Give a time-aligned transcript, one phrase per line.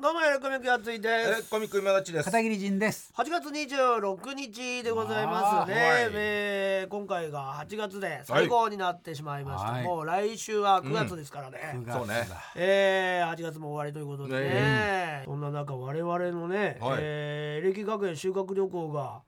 [0.00, 2.26] どうもエレコミックやついでえすコミック今立ちです。
[2.26, 3.12] 片桐仁です。
[3.16, 6.10] 8月26日でございますね、あーはい。
[6.14, 9.84] えー今回が8月で最後になってしまいました、はい。
[9.84, 12.14] もう来週は9月ですからね、9月そうね。
[12.28, 14.50] だえー、8月も終わりということでね。
[14.50, 15.22] ね。
[15.24, 16.98] そんな中我々のね、はい。
[17.00, 19.22] えー、歴学園修学旅行が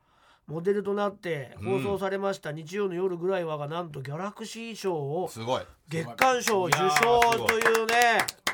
[0.46, 5.62] モデルとなって放送されました日曜の夜ぐらいはがなんとギャラクシー賞をすごい。
[5.88, 7.94] 月間賞受いやー賞というね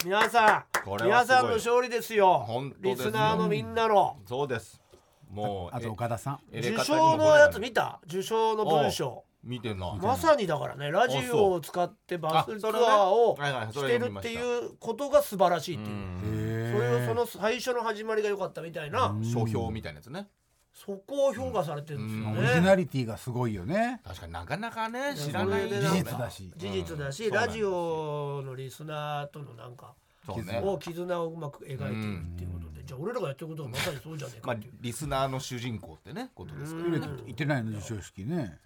[0.06, 2.44] 皆さん皆さんの勝利ですよ。
[2.46, 3.06] 本当ですよ。
[3.06, 4.16] リスナーのみんなの。
[4.24, 4.80] そうです。
[5.28, 6.38] もうあと岡田さん。
[6.56, 7.98] 受賞のやつ見た？
[8.06, 9.24] 受賞の文章。
[9.42, 9.92] 見てんな。
[10.00, 13.36] まさにだからねラジオを使ってバスツアーを
[13.72, 15.96] してるっていうことが素晴らしいっていう。
[15.96, 16.72] うん。
[16.72, 19.12] それをその最初の始まりが良かったみたいな。
[19.24, 20.28] 書評みたいなやつね。
[20.72, 24.02] そこを評価されてるんですよオリジねナリティがすごいよね。
[24.04, 26.52] 確かになかなかねや知らない事実だし。
[26.54, 27.32] 事実だしうん。
[27.32, 29.94] ラジオのリスナーとのなんか。
[30.32, 36.98] を絆をうまく描いているっていうことでじゃあ俺らがやってることがまさにそうじゃねえまあかっていうリスナーの主人公ってねことですけどね。
[37.26, 38.58] 行ってないの授賞式ね。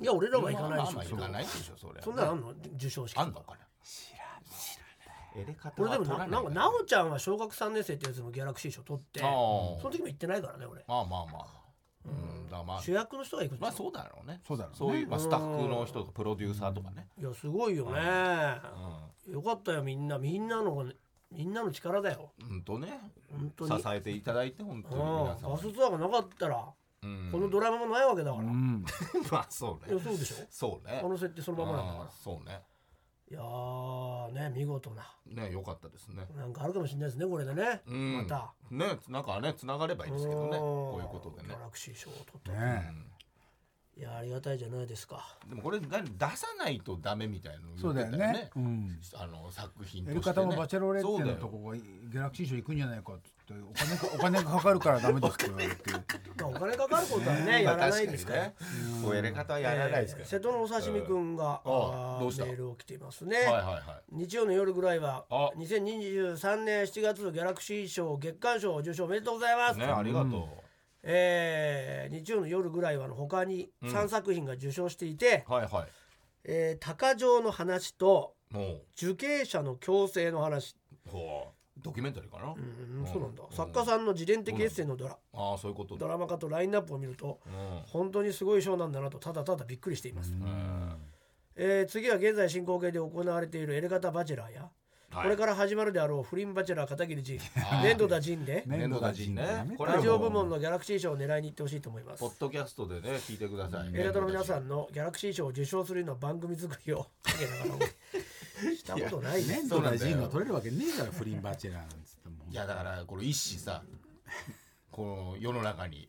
[0.00, 2.02] いや俺らは行かないでしょまあまあ行かないでしょそれ。
[2.02, 2.54] そんなのあんの？
[2.74, 3.58] 授賞式あんのかな？
[3.82, 5.42] 知らん知らない。
[5.42, 11.65] エレカタ俺でもななんか奈緒ちゃんは小学3年生ってやつのギャラクシー賞取ってその時も行ってないからね俺まあまあまあ。
[12.06, 12.44] うん。
[12.46, 14.40] だからまあ主役の人が行くんまあそうだろうね。
[14.46, 14.78] そうだろうね。
[14.78, 17.08] そういうまあスタッフの人とかプロデューサーとかね。
[17.18, 18.00] いやすごいよね。
[19.30, 20.18] よかったよみんな。
[20.18, 20.86] みんなの
[21.32, 22.32] みんなの力だよ。
[22.48, 23.00] うんとね。
[23.30, 23.82] 本当に。
[23.82, 25.02] 支えていただいて本当うん。
[25.02, 26.64] に皆さんバスツアーがなかったら
[27.02, 27.28] うん。
[27.32, 28.44] このドラマもないわけだから。
[28.44, 28.84] いうん。
[29.30, 29.96] まあそうね。
[29.96, 30.36] やそうでしょ。
[30.50, 30.98] そうね。
[31.02, 32.52] この設定そのままなんだかあーそうね。
[32.52, 32.60] ら
[33.28, 35.02] いやーね見事な。
[35.26, 36.26] ね良かったですね。
[36.36, 37.82] なんかあるかもしれないですねこれでね。
[37.86, 38.18] うん。
[38.18, 38.52] また。
[38.70, 40.58] ねなんかね繋がればいいですけどね。
[40.58, 41.48] こういうことでね。
[41.48, 42.92] ギャラクシー賞を取ったね
[43.98, 45.24] いやありがたいじゃないですか。
[45.48, 48.50] でもこれ何出さないとダメみたいなのそうだよね。
[48.54, 48.98] うん。
[49.14, 50.34] あの作品とやしてね。
[50.34, 55.92] り方もバチェロレッテのとこがギャラクシー賞行くんじゃないかってお金かお金がかかるからダメですって言われて。
[55.92, 55.98] ま
[56.44, 58.54] あお金かかることはねやらないですかね。
[59.02, 61.72] こうやり方はやらないですけど瀬戸のお刺身くんが、うん。
[61.72, 62.44] あーあどうした？
[62.44, 63.82] メールを来ていますね、はいはいはい。
[64.10, 65.52] 日曜の夜ぐらいはあ。
[65.56, 70.65] 2023年7月のギャラクシー賞月間賞受賞おめでとうございます、ねありがと
[71.08, 75.88] えー日曜の夜ぐらいはの他に3作品が受賞していてうはいはい
[76.44, 80.76] 「えー鷹城の話」ともう「受刑者の強制の話。
[81.08, 81.56] ほう。
[81.78, 83.54] ドキュメンタリーかな」うんそうなんだ、うん。
[83.54, 85.18] 作家さんの自伝的エッセイのドラ。
[85.34, 87.40] ああそういうことドラマ化とラインナップを見ると
[87.86, 90.96] 本当にすごい賞なんだなとただただびっくりしています、うん。
[91.54, 94.70] えー次は現在進行形で行われているエレガタバチェラーや、はい
[95.22, 97.38] これから始まるであろう不倫バチェラー片桐仁。
[97.38, 97.82] ー。
[97.82, 98.64] 粘土田仁で。
[98.66, 99.76] 粘土だ陣ね。
[99.78, 102.20] ラジオ部門のギャラクシー賞を狙いに行ってほしいと思います。
[102.20, 103.88] ポッドキャストでね聞いてください。
[103.88, 112.34] エレガタの皆さんの ギャラクシー賞を受賞するような番組作りをかけながらしたことないね粘土が陣が取れるわけねえから不倫バチェラーなんつっても。
[112.50, 113.82] いやだからこれ一子さ
[114.90, 116.08] この世の中に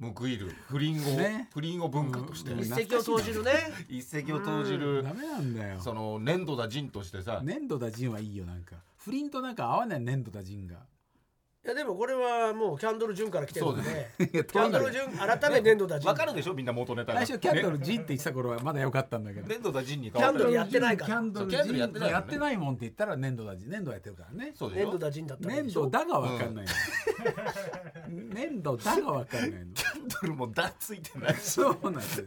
[0.00, 1.48] 報いる不倫を、ね。
[1.52, 2.60] 不倫を文化として、うん。
[2.60, 3.52] 一石を投じるね。
[3.88, 5.02] 一石を投じる。
[5.02, 5.80] ダメなんだよ。
[5.80, 8.76] その粘土だ陣としてさ、粘土だ陣はいいよなんか。
[8.96, 10.76] 不倫となんか合わない粘土だ陣が。
[11.64, 19.48] いやでもこれはもうキャンドル・ジュンから来てるので キャンドル・ジュン改め粘土田仁わかるでしょみんな元ネタが最初キャンドル陣って言ってた頃はまだ良かったんだけど。
[19.48, 24.52] 粘土だ陣にキャンドルやってないからキャンドルそうキャンドルやってないやってないもんって言ったら粘土だ陣粘土やってるからね。
[24.54, 26.72] そうでしょ粘土田仁だったわけ粘でしょ土だがわかんないの。
[28.34, 29.58] 粘土だがわかんないの。
[29.72, 32.26] キャンドルもだついてないそうなんですよ。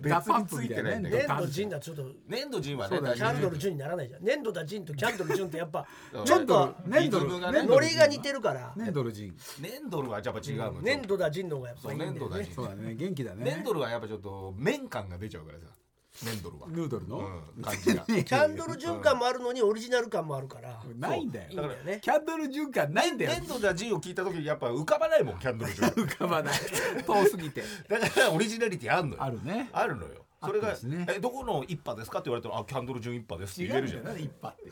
[0.00, 2.12] 別についてないんだ粘土仁だとちょっと。
[2.28, 8.72] 粘土陣はねキャンドル・ジュンにならないじゃん粘土田仁とキャンドル・ジュンってやっぱうんちょっと粘土がねノリが似てるから。
[8.76, 9.34] 粘土陣。
[9.60, 10.84] 粘土はやっぱ違うもん。
[10.84, 12.18] 粘土だ仁の方がやっぱいいんだよね。
[12.18, 12.54] 粘土だ陣。
[12.54, 12.94] そうだね。
[12.94, 13.44] 元気だね。
[13.44, 15.66] 粘土ルはやっぱちょっと麺感が出ちゃうからさ
[16.24, 16.68] 粘土ルは。
[16.68, 17.18] ヌードルの？
[17.56, 18.04] うん 感じが。
[18.04, 20.80] キャンドル循環もあるのにオリジナル感もあるから。
[20.96, 21.48] ないんだよ。
[21.50, 22.00] いいんだよね。
[22.02, 26.58] キャンドル循環ないんだよ粘土だ陣を聞いた時にやっぱ浮かばないもんキャンドル陣浮かばない
[27.06, 31.06] 遠すぎてだからオリジナリティあんのよあるねあるのよそれが、ね。
[31.16, 34.00] えどこの一派ですかって言われたらあキャンドル順一派ですって違言えるじゃん。
[34.00, 34.64] うんだよなんで一派っ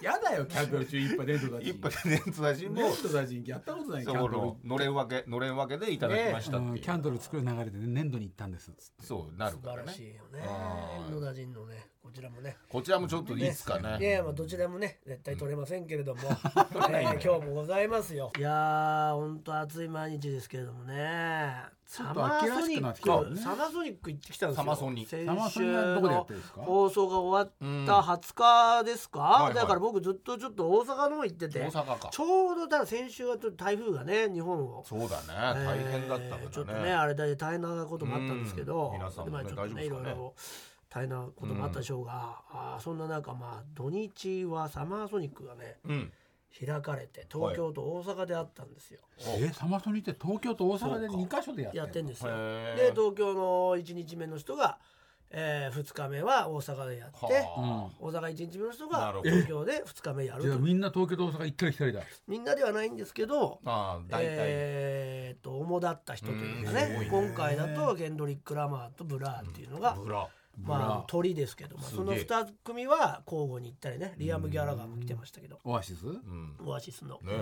[0.00, 0.04] て。
[0.04, 4.36] やだよキャンドル中一派粘土だ一派で粘土だ陣も粘土だ陣やったことないキそャンドル。
[4.36, 8.70] ののれん分けのれん分けでいただきましたっていう、うんキャンドル作る流れでね粘土に行ったんです。
[8.70, 9.82] っつってそうなる素からね。
[9.82, 10.44] 晴らしいよね。
[10.46, 11.14] あー。
[11.14, 12.56] 野田陣のねこちらもね。
[12.70, 18.32] こちらもちょっといいですかいやいねやまあどちらもね絶対取れませんけれども、えー今日もございますよ。
[18.38, 21.64] いやーほんと暑い毎日ですけれどもね。
[21.88, 24.64] ちょっとサマー秋らしくソニッなってきたよねクサマーソニック行ってきたんですよ。
[24.64, 26.60] サマソニ先サマソニ週はどこでやっのてるんですか？
[26.62, 29.54] 放送が終わった20日ですか、はいはい。
[29.54, 32.08] だから僕ずっとちょっと大阪の方行ってて大阪か。
[32.10, 34.82] ちょうどだから先週はちょっと台風がね日本を。
[34.86, 35.64] そうだね。
[35.64, 38.92] 大変だったからね、えーちょっとねあれだけ大変なこともあったんですけど、うん。
[38.94, 40.10] 皆さんもねでまあちょっとね大丈夫ですかね？
[40.10, 40.34] いろいろ
[40.88, 46.12] 大変なこともあったでしょうが、あーそんな中まあ土日はサマーソニックがねうん。
[46.58, 51.16] 開かれて東京と大阪であったんですよ、えサマソニって東京と大阪でそう。
[51.18, 52.30] 2カ所でやってやってんでですよ。
[52.32, 54.78] で東京の1日目の人が、
[55.30, 60.46] え2日目は大阪でやっては大阪1日目の人が東京で2日目やると。
[60.48, 62.00] じゃあみんな東京と大阪行ったり来たりだ。
[62.26, 67.08] みんなではないんですけどああ大体、えー、と主だった人というかねね。
[67.10, 70.26] 今回だとケンドリック・ラマーとブラーっていうのが、ブラ
[70.58, 75.58] まあ鳥ですけどもその2組は交互に行ったりねリアム・ギャラガーも来てましたけど。
[75.64, 76.06] オアシス？
[76.06, 76.56] うん。
[76.64, 77.32] オアシスの、ね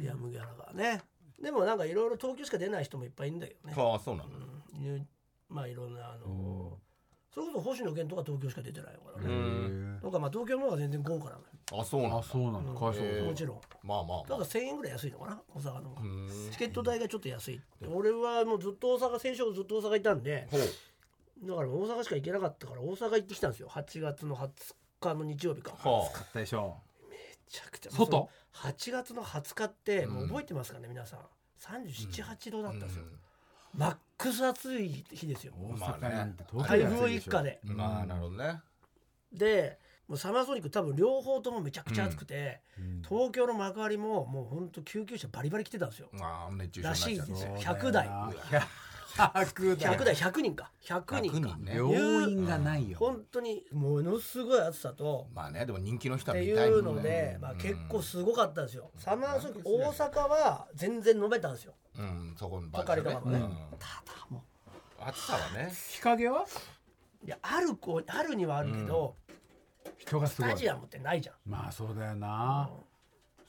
[0.00, 1.02] リアム・ギャラガーね。
[1.42, 4.30] でもなんかいろいろ東京しか出ない人もいっぱいいるんだけどね、ああそうなん。
[4.30, 4.38] だう
[4.78, 5.06] ん
[5.48, 6.78] まあいろんなあの
[7.34, 9.34] それこそ星野源とか東京しか出てないからうね、
[9.96, 11.44] んとかまあ東京の方が全然豪華なのよ。
[11.72, 12.66] あそうなんだあそうなん。
[12.66, 13.04] だかわいそう。
[13.06, 13.60] へーもちろん。
[13.82, 14.28] まあまあまあ。
[14.28, 15.40] ただ1000円ぐらい安いのかな？
[15.54, 15.96] 大阪の
[16.50, 17.60] チケット代がちょっと安い
[17.92, 20.60] 俺はもうずっと大阪先週ずっと大阪いたんでほう
[21.42, 23.68] だから大阪しか行けなかったから大阪行ってきたんですよ。
[23.68, 24.50] 8月の20
[25.00, 25.72] 日の日曜日か。
[25.72, 26.76] は買ったでしょ。
[27.08, 27.16] め
[27.48, 27.90] ちゃくちゃ。
[27.90, 30.14] 外？8月の20日ってうん。
[30.14, 31.20] もう覚えてますかね、皆さん。
[31.60, 33.04] 378度だあったんですよ、
[33.74, 35.54] マックス暑い日ですよ。
[35.56, 37.60] 大阪なんて台風一過で。
[37.66, 37.76] うん。
[37.76, 38.60] まあなるほどね。
[39.32, 39.78] で
[40.08, 43.02] もうサマーソニック多分両方ともめちゃくちゃ暑くて、うん。
[43.08, 46.08] 東京の幕張ももうほんと救急車バリバリ来てたんですよ。
[46.20, 47.74] ああ熱中症らしいになっちゃっですよ。
[47.74, 48.08] て100台
[49.16, 50.70] 100台100台100人か。
[50.82, 51.48] 100人か。
[51.48, 51.76] 100人ね。
[51.76, 52.98] 病院がないよ。
[52.98, 57.00] 本当にものすごい暑さとまあねでも人気の人っていは見たいもんね。
[57.00, 61.74] うので、まあ、結構すごかったですよ、サマーソクうん大阪は全然飲めたんですよ。
[61.98, 63.38] うんそこのポカリとかもね。
[63.38, 63.48] うん。
[63.78, 64.44] ただも
[65.00, 65.72] 暑さはね。
[65.72, 66.42] 日陰は？
[67.22, 69.16] ういやある子あるにはあるけど、
[69.98, 70.50] ス人がすごい。
[70.50, 71.34] タジアムってないじゃん。
[71.44, 72.70] まあそうだよな。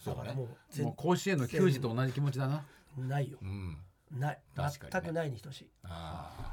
[0.06, 2.64] だからもうも全う甲子園の球児と同じ気持ちだな。
[2.98, 3.38] ないよ。
[3.42, 3.78] うん
[4.12, 4.40] ない。
[4.56, 5.00] 確かにね。
[5.02, 5.70] 全くないに等しい。
[5.84, 6.52] ああ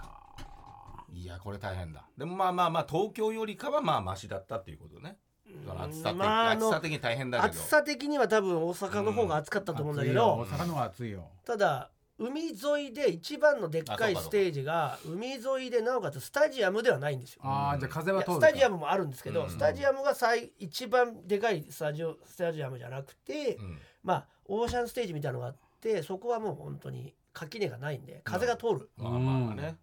[1.12, 2.06] いやこれ大変だ。
[2.16, 5.18] でもまあまあまあ東京よりかはまあマシだったっていうことね。
[5.66, 7.48] 暑さ的、まあ暑さ的に大変だけど。
[7.48, 10.26] 暑さ的には多分大阪の方が暑かったと思うんだけど、よ。
[10.34, 11.30] 大阪の方が暑いよ。
[11.44, 17.40] ただ海沿いで一番のでっかいステージが海沿いでなおかつスタジアムではないんですよ。
[17.44, 19.50] ああじゃあ風は通るスタジアムもあるんですけど、うん。
[19.50, 23.78] スタジアムが最一番でかいスタジオスタジアムじゃなくて、うん。
[24.02, 29.76] まあオーシャンステージみたいなのがあってそこはもう本当に垣根がないんで風が通る、まあまあね、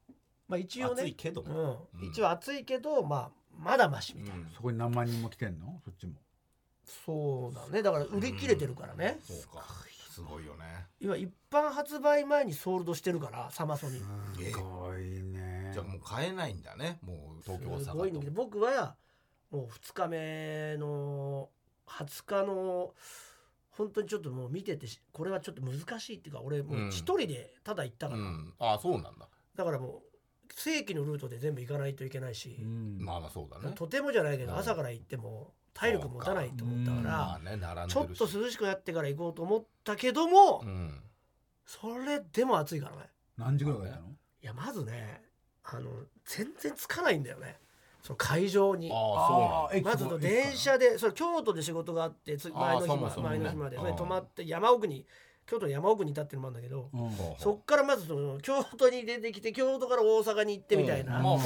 [0.48, 4.50] まあ一応ね暑いけども、うん、一応暑いけどまあまだマシみたいな、うん。
[4.56, 5.80] そこに何万人も来てんの？
[5.86, 6.14] そっちも。
[7.06, 7.82] そうだね。
[7.82, 9.64] だから売り切れてるからね、そうか。
[10.12, 10.64] すごいよね。
[11.00, 14.02] 今一般発売前にソールドしてるからサマソニ
[14.42, 14.52] え。
[14.52, 15.72] すごいね。
[15.74, 17.00] じゃあもう買えないんだね。
[17.02, 18.96] もう東京大すごい人気で阪と僕は
[19.52, 21.50] もう2日目の
[21.88, 22.94] 20日の
[23.78, 28.54] 本当にちょっともう見ててしこれはちょっと難しいっていうか俺もう一人でただ行ったから、うん。
[28.60, 29.28] ああそうなんだ。
[29.56, 32.98] だからもう正規のルートで全部行かないといけないし、うん。
[33.00, 33.76] まあまあそうだね。
[33.76, 34.60] とてもじゃないけどうん。
[34.60, 41.02] 朝から行っても体力持たないと思ったからちょっと涼しくなってから行こうと思ったけども、うん。
[41.66, 43.10] それでも暑いからね。
[43.38, 44.08] 何時ぐらいからいたの？
[44.08, 44.12] い
[44.46, 45.24] やまずね
[45.64, 45.90] あの
[46.24, 47.58] 全然つかないんだよね
[48.06, 48.90] その会場に。
[48.90, 55.08] そうまず電車でそれ京都で仕事があって前の日そもそもね前の日まで泊まって山奥に
[55.48, 61.38] 京都の山奥にいたっていうのもあるんだけどそっからまずその京都に出てきて京都から大阪に行ってみたいな、うんまあ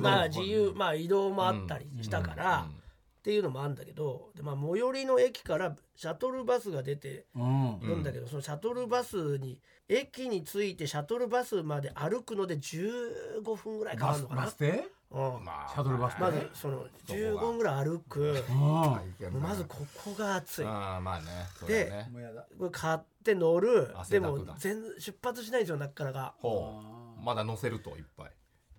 [0.00, 2.85] まあ自由まあ移動もあったりしたから、うん
[3.26, 7.80] っていうのもあるんだけどで、まあ、最寄りの駅からシャトルバスが出てうん。
[7.82, 14.42] るんだけど、そのシャトルバスに駅に着いてシャトルバスまで歩くので15分ぐらいかかるのかな。
[14.44, 15.44] うん。
[15.44, 18.44] まあシャトルバスまずその15分ぐらい歩く。
[18.48, 20.64] うんまずここが暑い。
[20.64, 21.26] ああまあね
[21.58, 22.10] そうだよね
[22.70, 23.92] 買って乗る。
[24.08, 26.36] でも全出発しないんですよなかなか
[27.24, 28.30] まだ乗せるといっぱい。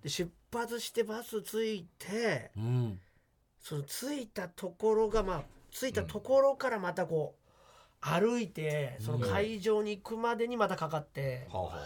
[0.03, 2.99] で出発してバス着いてうん
[3.67, 7.47] その着いたところがまあ着いたところからまたこう
[7.99, 11.81] 歩いてその会場に行くまでにまたかかって、ほうほうほう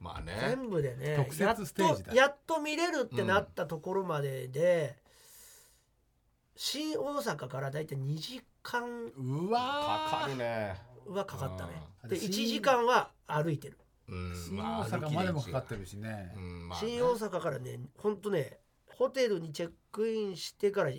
[0.00, 0.36] まあね。
[0.40, 2.10] 全部でね特設やっステージだ。
[2.10, 4.96] とやっと見れるってなったところまでで、
[6.56, 8.82] 新大阪からだいたい2時間
[9.16, 10.74] うわかかるね。
[11.06, 11.82] はかかったね。
[12.02, 12.10] うん。
[12.10, 13.78] で1新時間は歩いてる。
[14.08, 14.34] うん。
[14.34, 16.32] 新大阪までもかかってるしね。
[16.36, 16.68] うん。
[16.68, 16.88] まあね。
[16.88, 18.58] 新大阪からねほんとね
[18.98, 20.90] ホテルにチェックインしてから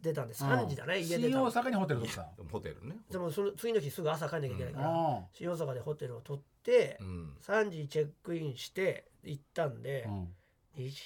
[0.00, 1.50] 出たんで3時だね、家出たの。
[1.50, 2.96] 新大阪にホテル取ったホテルね。
[3.10, 7.36] でもその次の日すぐ朝帰んなきゃいけないからの新大阪でホテルを取ってうん。
[7.40, 10.34] 3時にチェックインして行ったんでうん。
[10.78, 11.02] 2時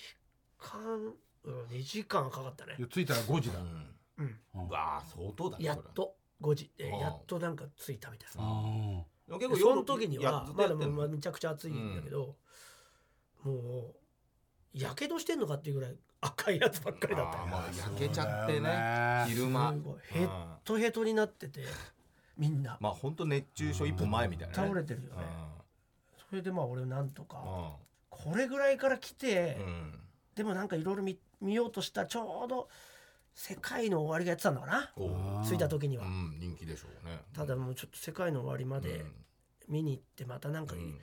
[0.58, 2.76] 間うん2時間かかったね。
[2.78, 3.58] いや着いたら5時だ。
[3.58, 3.96] うん。
[4.18, 4.24] う
[4.62, 4.68] ん。
[4.68, 6.70] うわあ相当だねやっと5時。
[6.78, 6.98] でうん。
[7.00, 8.42] やっとなんか着いたみたいな。
[8.42, 12.36] あでも結でその時にはまだもうもめちゃくちゃ暑いんだけど、
[13.42, 13.94] もう
[14.72, 15.96] やけどしてんのかっていうぐらい
[16.26, 17.38] 赤いやつばっかりだった。
[17.38, 19.24] よまあ焼けちゃってねね。
[19.28, 19.72] 昼間。
[19.72, 19.94] すごい。
[20.10, 21.60] ヘッドヘッドになってて
[22.36, 22.76] みんな。
[22.80, 24.68] まあ本当熱中症一歩前みたいなね。
[24.68, 25.24] 倒れてるよね。
[26.28, 30.00] それでまあ俺なんとかうこれぐらいから来て、んうん。
[30.34, 32.68] でもなんかいろいろ見見ようとしたちょうど
[33.34, 34.92] 世界の終わりがやってたのかな。
[35.46, 37.20] 着いた時には、うん人気でしょうね。
[37.34, 39.04] ただもうちょっと世界の終わりまで
[39.68, 41.00] 見に行ってまたなんかい,、うん。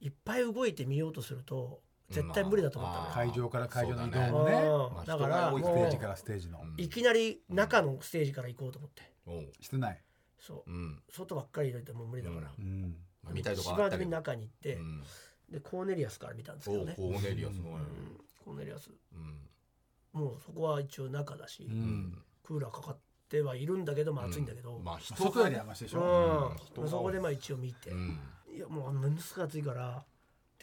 [0.00, 4.52] いっぱい動いてみようとすると絶対無理だと思ったのよ、ま会場から会場の移動もね。
[4.54, 4.94] うん。
[4.94, 6.60] まあだから人が多いステージからステージの。
[6.60, 9.02] うんいきなり中のステージから行こうと思って。
[9.26, 10.00] おう室内
[10.38, 10.70] そう。
[10.70, 11.02] うん。
[11.10, 12.96] 外ばっかり入れてもう無理だから、うん。
[13.22, 15.02] まあ見たいとこ一番あったけめに中に行って、うん。
[15.50, 18.20] でコーネリアスから見たんですけどね、おうコーネリアスのうん。
[18.44, 18.90] コーネリアス。
[19.12, 20.20] うん。
[20.20, 21.80] もうそこは一応中だし、ううん。
[21.80, 26.56] んクーラーかかってはいるんだけどまあ暑いんだけど、まあ人外よりはマシでしうょん。
[26.58, 28.18] 人がそこでまあ一応見て、うん。
[28.54, 30.04] いやもうものすごい暑いから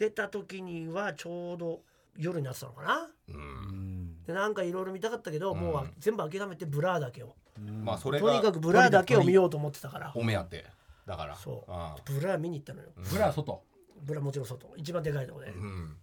[0.02, 1.82] 出た時にはちょうど
[2.16, 3.08] 夜になってたのかな。
[3.28, 3.38] ううん。
[3.38, 5.60] んでなんかいろいろ見たかったけど、うん。
[5.60, 7.36] もう全部諦めてブラーだけを。
[7.56, 7.84] うん。
[7.84, 10.12] まあそれがとにかくブラーだけを見ようと思ってたから。
[10.16, 10.64] お目当て
[11.06, 11.36] だから。
[11.36, 11.70] そう。
[11.70, 12.88] あブラー見に行ったのよ。
[12.96, 13.62] ブラーは外？
[14.02, 14.74] ブラーもちろん外。
[14.76, 15.96] 一番でかいところで、うん。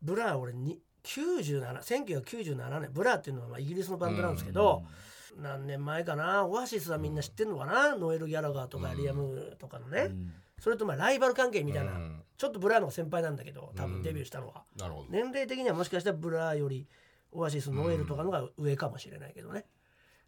[0.00, 1.82] ブラー俺に97
[2.22, 2.92] 1997年。
[2.92, 4.84] ブラーっていうのはまあイギリスのバンドなんですけど、
[5.36, 6.46] 何年前かな？
[6.46, 8.98] オアシスはみんな知ってんのかな、ノエル・ギャラガーとかうん。
[8.98, 12.22] リアムとかのね、うんそれとまあライバル関係みたいな、うん。
[12.36, 15.06] ちょっとブラーの方が先輩なんだけど多分デビューしたのは、なるほど。
[15.10, 16.86] 年齢的にはもしかしたらブラーより
[17.32, 19.64] オアシスノエルとかのが上かもしれないけどね、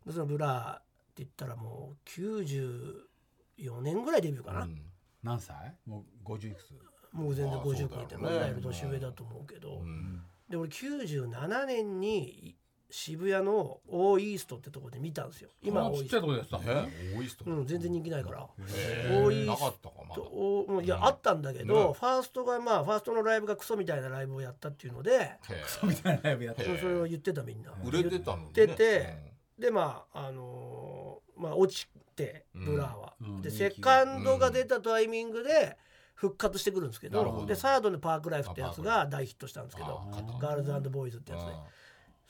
[0.05, 0.85] でそのブラーって
[1.19, 4.83] 言ったらもう94年ぐらいデビューかな、うん。
[5.23, 5.55] 何歳？
[5.87, 6.75] もう50いくつ？
[7.13, 10.23] もう全然まあ50超えてそうだろうねだいぶ年上だと思うけど、うん。
[10.49, 12.57] で俺97年に
[12.91, 15.51] 渋谷の O-EAST ってとこで見たんですよ。
[15.63, 18.47] 今あちっちゃい O-EAST とこでやってたね多い人うん全然人気ないから。
[18.67, 20.23] へー多い人なかったかまだ。
[20.23, 21.05] おもういや、うん。
[21.05, 21.81] あったんだけど、ね。
[21.95, 25.39] ファーストがまあファーストのライブがクソみたいなライブをやったっていうのでへ
[25.85, 27.71] みたいなライブやってへそれを言ってたみんな。
[27.73, 28.51] ー売れてたのにね。
[28.55, 29.17] 言ってて
[29.59, 32.65] でまああのーまあ落ちてうん。
[32.67, 33.43] ブラーは、うん。
[33.43, 35.77] でセカンドが出たタイミングで
[36.15, 40.03] 復活してくるんですけどでサードのパークライフってやつが大ヒットしたんですけど
[40.39, 41.47] ガールズボーイズってやつね。
[41.55, 41.65] あ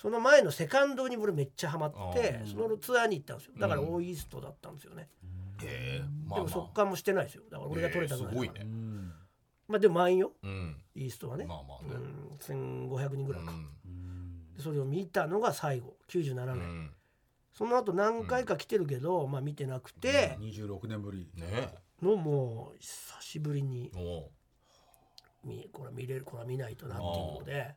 [0.00, 3.52] その前のセカンドに俺めっちゃハマってあそのツアーに行ったんですよ。
[3.59, 5.66] だからうん O-EAST だったんですよね、ー。
[5.66, 7.42] へーまあでもそっからもしてないですよ。
[7.50, 8.54] だから俺が取れたぐらいすごいね。
[8.62, 9.12] うん
[9.69, 10.33] まあでも満員よ。
[10.42, 10.76] うん。
[10.95, 11.90] イーストはね、まあまあね。
[11.95, 14.54] うん、1500人ぐらいか、うん。
[14.57, 15.97] でそれを見たのが最後。
[16.09, 16.90] 97年、うん。
[17.52, 21.30] その後何回か来てるけど、まあ見てなくて、26年ぶり。
[21.37, 23.92] ねのもう久しぶりに
[25.45, 27.75] 見これは見れるこれは見ないとなっていうので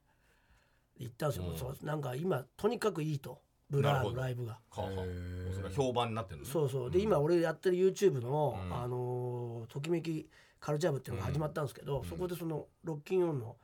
[1.04, 1.58] 行ったんですよ、うん。
[1.58, 3.42] そうなんか今とにかくいいと。
[3.70, 4.60] ブラーのライブが。
[4.72, 6.92] それは評判になってるそうそう。
[6.92, 7.02] で、ん。
[7.02, 8.76] 今俺やってる YouTube の、うん。
[8.76, 10.30] あのーときめき
[10.60, 12.06] カルチャー部っていうのが始まったんですけど、ん。
[12.06, 13.56] そこでそのロッキンオンの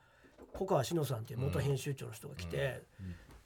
[0.52, 2.82] 小川志乃さんっていう元編集長の人が来て、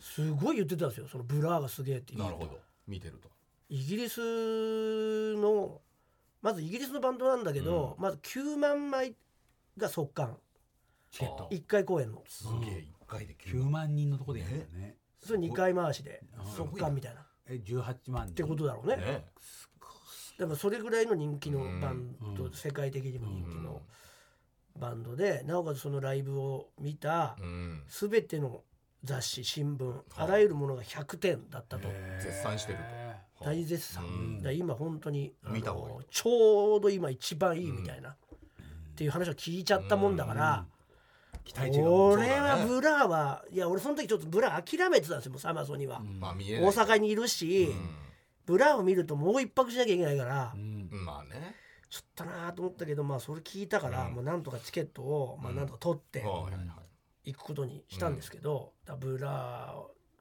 [0.00, 1.08] すごい言ってたんですよ。
[1.08, 2.58] そのブラーがすげえってなるほど。
[2.86, 3.28] 見てると。
[3.68, 5.80] イギリスの
[6.40, 9.14] まずイギリスのバンドなんだけど、まず9万枚
[9.76, 10.36] が即完。
[11.10, 11.48] チケット。
[11.50, 12.22] 1回公演の。
[12.26, 14.96] すげえ一回で9万人のとこでやるんだね。
[15.22, 16.22] それ2回回しで。
[16.50, 17.20] す即完みたいな。
[17.20, 18.34] っえ18万人。
[18.34, 18.96] てことだろうね。
[18.96, 19.24] ね
[20.38, 22.52] でもそれぐらいの人気のバンド、うん。
[22.52, 23.82] 世界的にも人気の
[24.76, 27.82] バンドでなおかつそのライブを見たうん。
[27.88, 28.62] 全ての
[29.04, 31.88] 雑誌新聞あらゆるものが100点だったと。
[32.20, 33.44] 絶賛してると。
[33.44, 34.36] 大絶賛、うん。
[34.38, 36.06] だから今本当にあの見た方がいい。
[36.10, 38.16] ちょうど今一番いいみたいな、っ
[38.96, 40.66] ていう話を聞いちゃったもんだから、
[41.44, 41.90] 期待値が。
[41.90, 46.64] 俺はブラーはいや俺その時ちょっとブラー諦めてたんですよもうサマソニは、まあ見えない。
[46.64, 47.68] 大阪にいるし、
[48.46, 50.54] ブラーを見るともう一泊しなきゃいけないから、
[50.90, 51.54] まあね。
[51.90, 54.14] ちょっとなーと思ったけどまあそれ聞いたから、うん。
[54.14, 56.24] もうなんとかチケットを、まあ、なんとか取って
[57.24, 59.74] 行くことにしたんですけど、ブラ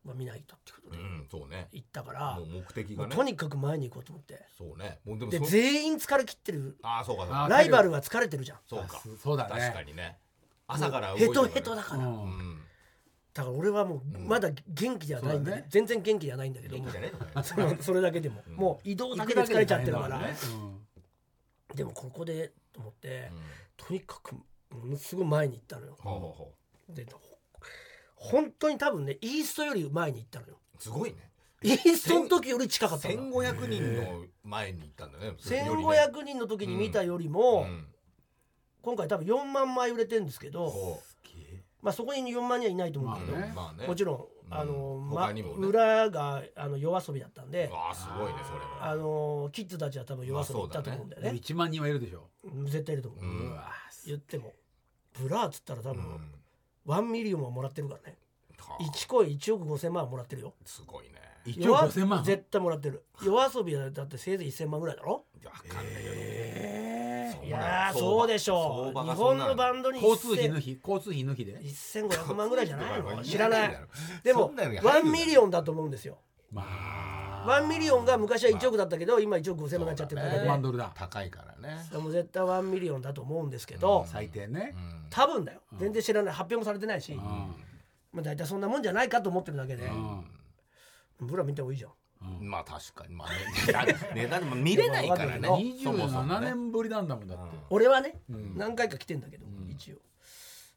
[0.05, 1.69] ーは見ないとってことうでんそうね。
[1.71, 3.15] 行ったから、目的がね。
[3.15, 4.45] とにかく前に行こうと思って。
[4.55, 4.99] そうね。
[5.05, 6.77] もうで全員疲れ切ってる。
[6.83, 8.59] ああそうかライバルは疲れてるじゃん。
[8.67, 9.01] そうか。
[9.21, 9.59] そうだね。
[9.59, 10.19] 確かにね
[10.73, 12.23] 朝からヘトヘトだから、うん。
[12.23, 12.59] うん
[13.33, 15.65] だから俺はもうまだ元気ではないんだね。
[15.67, 16.77] 全然元気ではないんだけど。
[16.77, 17.11] ね。
[17.81, 18.55] それだけでも、うん。
[18.55, 20.35] もう移動だけで疲れちゃってるから、ね。
[21.73, 23.39] でもここでと思って、うん
[23.75, 24.43] とにかくも
[24.85, 25.97] のすごい前に行ったのよ。
[26.89, 27.19] でほ
[28.15, 30.59] 本当に多分ねイーストより前に行ったのよ。
[30.79, 31.31] すごいね。
[31.63, 33.15] イーストの時より近かったの。
[33.15, 35.33] 1500人の前に行ったんだね。
[35.39, 37.87] 1500人の時に見たよりも、うん
[38.83, 41.01] 今回多分4万枚売れてるんですけど、そ
[41.81, 43.49] まあ、そこに4万人はいないと思うけど、まあね。
[43.51, 43.87] うまあね。
[43.87, 44.15] もちろん、
[44.47, 44.57] うん。
[44.57, 45.67] あのま他にもね。
[45.67, 48.91] 裏があの夜遊びだったんで、ああすごいねそれは。
[48.91, 52.29] あのキッズたちは多分夜遊び行ったと思うんだよね,、1万人はいるでしょ。
[52.43, 53.59] うん絶対いると思う、う
[54.05, 54.53] 言っても。
[55.13, 56.31] ブラーっつったら多分、うん。
[56.85, 58.17] ワンミリオンはもらってるからね。
[58.57, 58.83] はあ。
[58.83, 60.53] 1声1億5000万はもらってるよ。
[60.65, 61.21] すごいね。
[61.45, 62.23] 1億5000万？
[62.23, 63.03] 絶対もらってる。
[63.23, 65.25] 夜遊びはだってせいぜい1000万ぐらいだろ？
[65.45, 66.22] わかんないけどそう
[67.45, 68.99] いやそうでしょう。
[68.99, 71.59] 日本のバンドに交通費抜き交通費抜きで。
[71.59, 73.23] 1500万ぐらいじゃないの？
[73.23, 73.79] 知らない。
[74.23, 76.19] でもワンミリオンだと思うんですよ。
[76.51, 77.45] まあ。
[77.45, 80.47] ワンミリオンが昔は1億だったけど今1億5000万になっちゃってるだけで。
[80.47, 80.91] 万ドルだ。
[80.95, 81.77] 高いからね。
[81.91, 84.73] でも絶対ワンミリオンだと思うんですけど、最低ね。
[84.75, 85.59] うん多分だよ。
[85.77, 86.33] 全然知らない。
[86.33, 87.19] 発表もされてないし、うん。
[87.19, 90.25] まあ、大体そんなもんじゃないかと思ってるだけで、うん。
[91.27, 91.91] ブラー見た方がいいじゃん
[92.41, 93.13] まあ確かに。
[93.15, 93.35] まあね。
[93.67, 95.61] 値段 値段も見れないからね。
[95.61, 97.57] いやそもそも27ね年ぶりなんだもんだって。
[97.69, 98.57] 俺はね、ん。
[98.57, 99.97] 何回か来てんだけど、一応。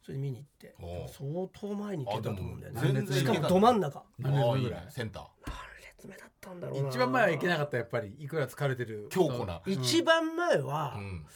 [0.02, 0.74] それで見に行って。
[1.12, 3.12] 相当前に行けたと思うんだよね。
[3.12, 3.98] しかもど真ん中。
[3.98, 4.86] あ何あいいね年ぶりぐらい？
[4.90, 5.24] センター。
[5.46, 6.88] 何列目だったんだろうな。
[6.88, 8.14] 一番前はいけなかったやっぱり。
[8.18, 9.08] いくら疲れてる？
[9.10, 9.62] 強固な。
[9.66, 11.26] 一番前はう、ん。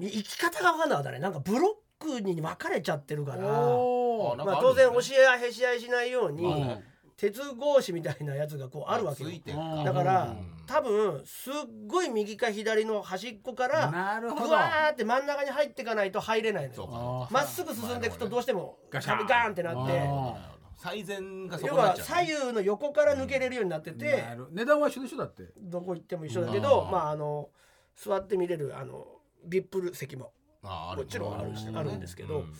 [0.00, 3.42] 生き方が分かんなかったねなんかブロックに分かれちゃってるから。
[3.42, 6.84] まあ、当然教え合いへし合いしないように、うん
[7.16, 9.30] 鉄格子みたいなやつがこうあるわけよ。
[9.84, 10.52] だから、うん。
[10.66, 11.54] 多分すっ
[11.86, 17.28] ごい右か左の端っこからぐわーって真ん中に入っていかないと入れないのよ。
[17.30, 19.26] まっすぐ進んでいくとどうしてもガガシャン。
[19.26, 20.52] ーンってなって。
[20.76, 22.06] 最善がそ要はこになっちゃう。
[22.06, 25.44] 左右の横から抜けれるようになってて、値段は一緒でしょだって。
[25.58, 26.90] どこ行っても一緒だけど、うん。
[26.90, 27.50] まああの
[27.94, 29.06] 座って見れるあの
[29.46, 30.32] ビップ席も。
[30.62, 31.76] もちろんあるん。
[31.76, 32.52] あるんですけどうん。
[32.52, 32.58] で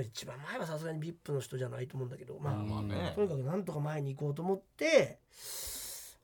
[0.00, 3.12] 一番前はさすがにビップの人じゃないと思うんだけどまあ、まあね。
[3.14, 5.18] とにかくなんとか前に行こうと思って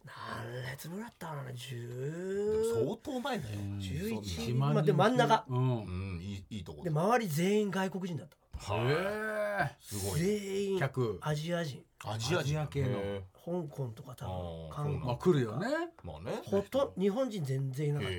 [0.05, 3.61] 何列ぐらいだったかな10相当前だよ。
[3.79, 5.45] 11そん1万人まあで真ん中。
[5.49, 5.69] うん。
[5.69, 8.37] なうんいいいいとこで周り全員外国人だった。
[8.73, 10.21] はいへすごい。
[10.21, 11.19] 全員客。
[11.21, 11.83] アジア人。
[12.05, 12.39] アジア人。
[12.39, 12.99] アジア系の。
[12.99, 14.97] へ香港とか多分韓国。
[14.97, 15.67] えまあ来るよね。
[15.67, 16.41] ーまあね。
[16.45, 18.15] ほとん日本人全然いなかった、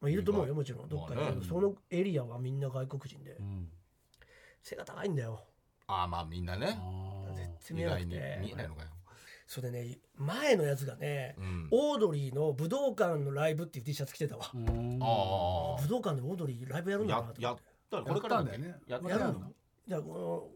[0.00, 0.88] まあ、いると思うよもちろん。
[0.88, 3.32] どっかに、まあねそのエリアはみんな外国人で。
[3.32, 3.68] えうん
[4.64, 5.40] 背が高いんだよ。
[5.86, 6.78] ああまあみんなね。
[6.80, 7.34] あー。
[7.60, 8.38] 全然見えなくて。
[8.42, 8.88] 見えないのかよ。
[9.46, 11.68] それでね前のやつがね、うん。
[11.70, 14.98] オードリーの武道館のライブっていう T シャツ着てたわ、うん。
[15.02, 17.42] あ武道館でオードリーライブやるんだあなと思って。
[17.42, 17.58] ややっ
[18.04, 18.74] たこれからだよね。
[18.86, 19.52] やるの？
[19.86, 20.50] じゃあこ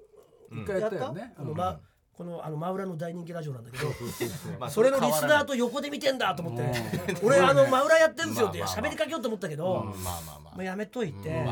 [0.51, 1.35] うん一回のやったよね。
[1.37, 1.57] あの、うん。
[1.57, 1.81] ま、
[2.19, 3.87] このあの真裏の大人気ラジオなんだけど
[4.59, 6.63] まあ それのリスナーとと横で見てんだと思って。
[6.63, 7.27] うん。
[7.31, 11.47] 俺あの真裏やってんすよって喋りかけようと思ったけど、まあやめといて、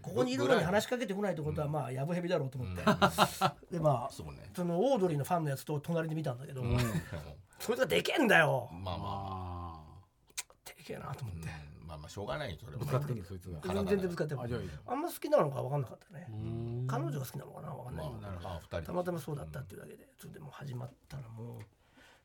[0.00, 2.84] ここにいるのに話しかけてこないってことはまあやぶへびだろうと思って、
[3.72, 4.10] でまあ
[4.54, 6.78] そのオードリーのファンのやつと隣で見たんだけど、うん。
[7.58, 8.70] そいつがでけえんだよ。
[8.70, 10.34] まあまああ。
[10.64, 13.60] でけえなと思って、うんまあまあしょうがないよそれぶつかってくるそいつが。
[13.62, 14.46] 全然ぶつかってもあ
[14.86, 21.62] あんま好きなのか分かんなかったね、うん彼女が好きなのかな分かんない、まあまあ二人たまたまそうだったっていうだけでそれでもう始まったらもう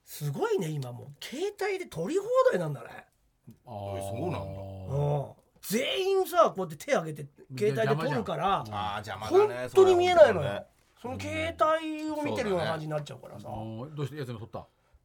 [0.04, 1.24] すごいね今もう。
[1.24, 3.06] 携帯で撮り放題なんだね。
[3.66, 4.10] あー。
[4.10, 4.38] そうなんだ。
[4.42, 5.26] うん。
[5.62, 10.66] 全員さこうやって手挙げて携帯で撮るからああ邪魔本だね当に見えないのよ。
[11.02, 14.60] その携帯を見てるような感じになっちゃうからさ、どうしてやつも取った？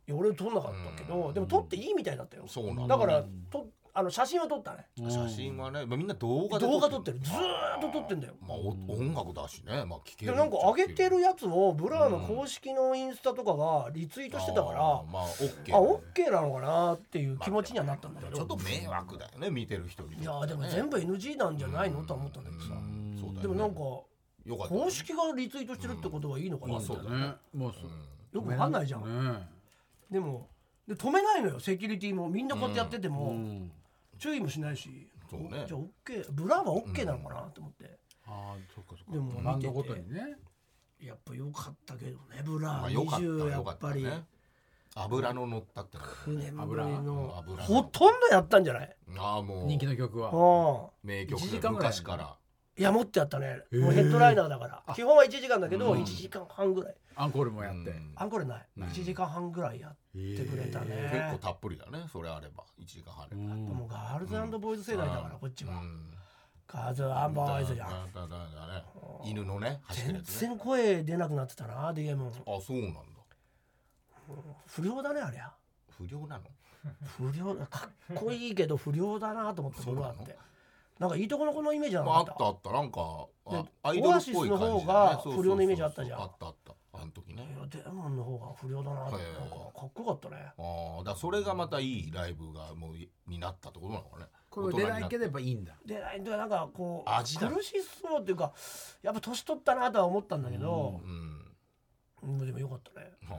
[0.07, 2.45] いや俺撮んなかったけど、うんでも撮っていいみたいだったよ。
[2.49, 2.97] そうなんだ。
[2.97, 4.87] だからとあの写真は撮ったね。
[5.09, 7.21] 写真はねまあみんな動画で動画撮ってる。
[7.21, 8.35] ずーっと撮ってんだよ。
[8.41, 9.85] まあお音楽だしね。
[9.85, 23.17] まあ聞けるでなんか上げてるやつをブラーの公式のインスタとかがリツイートしてたから、あーまあオッケーあオッケーなのかなっていう気持ちにはなったんだけど、ちょっと迷惑だよね見てる人にとっていやでも全部 NG なんじゃないのとは思ったんだけどさ、うん。
[23.17, 23.43] そうだよね。
[23.43, 24.81] でもなんかよかったね。
[24.81, 27.91] 公式がリツイートしてるってことはいいのかなまあみたいな、そうだねねもうそう。
[28.33, 29.49] よくわかんないじゃん、ね。
[30.11, 30.49] でも
[30.89, 31.61] で止めないのよ。
[31.61, 32.29] セキュリティも。
[32.29, 33.71] みんなこうやってやってても、うん
[34.19, 35.65] 注意もしないしそうね。
[35.67, 39.13] じゃあ OK ブラーは OK なのかなと思って、ああそっかそっか。
[39.13, 40.37] でもバンドごとにね。
[41.01, 42.69] やっぱ良かったけどねブラ。
[42.69, 44.07] ーまあよかった20やっぱり。
[44.97, 48.97] 油の乗ったっての9年ぶりの油ほとんどやったんじゃない？
[49.19, 49.67] ああもう。
[49.67, 50.31] 人気の曲は。
[51.03, 51.09] うん。
[51.09, 51.43] 名曲。
[51.43, 51.89] 1時間ぐらい。
[51.89, 52.37] 昔から。
[52.77, 53.65] いやもっとやったね。
[53.73, 54.95] もうヘッドライナーだから。
[54.95, 56.03] 基本は1時間だけどうん。
[56.03, 57.91] 1時間半ぐらいアンコールもやって。
[57.91, 58.13] うん。
[58.17, 58.67] アンコールない。
[58.79, 62.65] うん1時間半ぐらいやってくれた結ね構たっぷりだねそれあれば。
[62.79, 63.49] 1時間半でうん。
[63.77, 65.75] もうガールズボーイズ世代だからこっちは。
[65.75, 66.11] うん。
[66.67, 67.89] ガールズボーイズじゃん。
[68.13, 68.85] だだだだね。
[69.25, 70.49] 犬のね走ってる全やつね。
[70.49, 73.01] 然声出なくなってたな DM あそうなんだ。
[74.67, 75.53] 不良だねありゃ。
[75.91, 76.45] 不良なの？
[77.19, 80.13] 不良かっこいいけど不良だなと思って そうなの？
[80.15, 80.39] ブラーって。
[80.99, 82.71] なんかいいとこの子のイメージなまあ、あったあった。
[82.71, 86.21] なんかあでアイドルっぽい感じで、ね、オアシスの方が不良のイメージあったじゃん。
[86.23, 87.43] あったあったあの時ね。
[87.57, 90.53] いやデーモンの方が不良だなってはいなんかかっこよかったね。
[90.59, 94.27] ああだからそれがまたいいライブがもういになったってことなのかね。
[94.51, 95.75] これ出ないけどやっぱいいんだ。
[95.85, 97.49] でなんかこう味だ。
[97.49, 98.53] 苦しそうっていうか
[99.03, 101.01] やっぱ年取ったなとは思ったんだけど、
[102.23, 102.47] うんうん。
[102.47, 103.11] でもよかったね。
[103.29, 103.37] は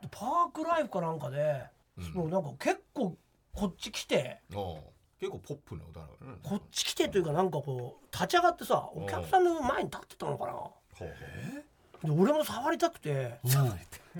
[0.00, 1.64] でパークライフかなんかで、
[1.98, 2.12] うん。
[2.14, 3.16] もうなんか結構
[3.54, 4.74] こっち来てあああ
[5.20, 6.38] 結構ポップな歌だよね。
[6.42, 10.52] こっち来てというかなんかこう立ち上がってさお客さんの前に立ってたのかな。
[10.52, 11.64] ほうほうで
[12.10, 13.38] 俺も触りたくて。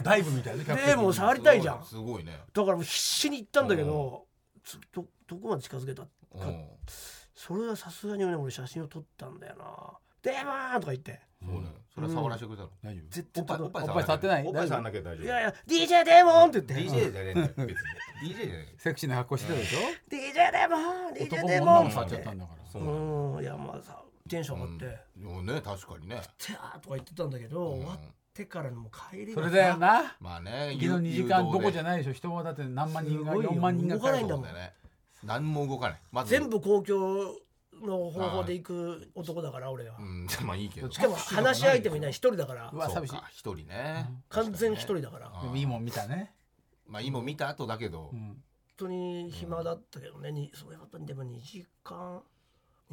[0.02, 1.84] ダイブみたいなでもう触りたいじゃん。
[1.84, 2.32] すごいね。
[2.52, 4.26] だからもう必死に行ったんだけど
[4.64, 6.64] つどどこまで近づけたうん。
[7.34, 9.64] それはさすがにね俺写真を撮ったんだよな
[10.22, 11.20] 「デーモン!」とか言って。
[11.44, 12.70] そうねそれは触らせてくれたの。
[12.82, 13.04] 大丈夫。
[13.10, 14.46] 絶対おっぱいおっぱい触ってない？
[14.46, 15.24] おっぱい触んなきゃ大「丈夫。
[15.24, 16.74] いやいや DJ デーモン!」って言って。
[16.74, 22.80] DJ じゃねえんだよ別に DJ じゃねセクシーな格好してたでしょ「DJ デーモン !DJ 男デーモン!」も女も触っちゃったんだから。
[22.80, 23.42] ううん。
[23.42, 24.98] いやまあさテンション上がって。
[25.20, 25.46] うん。
[25.46, 27.80] ね確かにね「てあ」とか言ってたんだけどうん。
[27.80, 27.98] 終わっ
[28.32, 30.16] てからのもう帰りがそれだよな。
[30.20, 32.12] まあね昨日2時間どこじゃないでしょ。
[32.12, 33.50] 人はだって何万人がすごいよ。
[33.52, 34.72] 4万人が動かないんだもんね。
[35.22, 36.00] 何も動かない。
[36.10, 36.30] まず。
[36.30, 37.34] 全部公共
[37.82, 39.96] の方法で行く男だから俺は。
[39.98, 40.26] うん。
[40.46, 40.90] まあいいけど。
[40.90, 42.70] しかも話し相手もいない一人だから。
[42.72, 44.08] うわ寂しい一人ね。
[44.30, 45.26] 完全一人だから。
[45.26, 46.34] あ本でもいいもん見たね。
[46.86, 48.10] まあ今見た後だけど。
[48.12, 48.42] うん。
[48.78, 50.32] 当に暇だったけどね。
[50.32, 52.22] にそうやっぱりでも2時間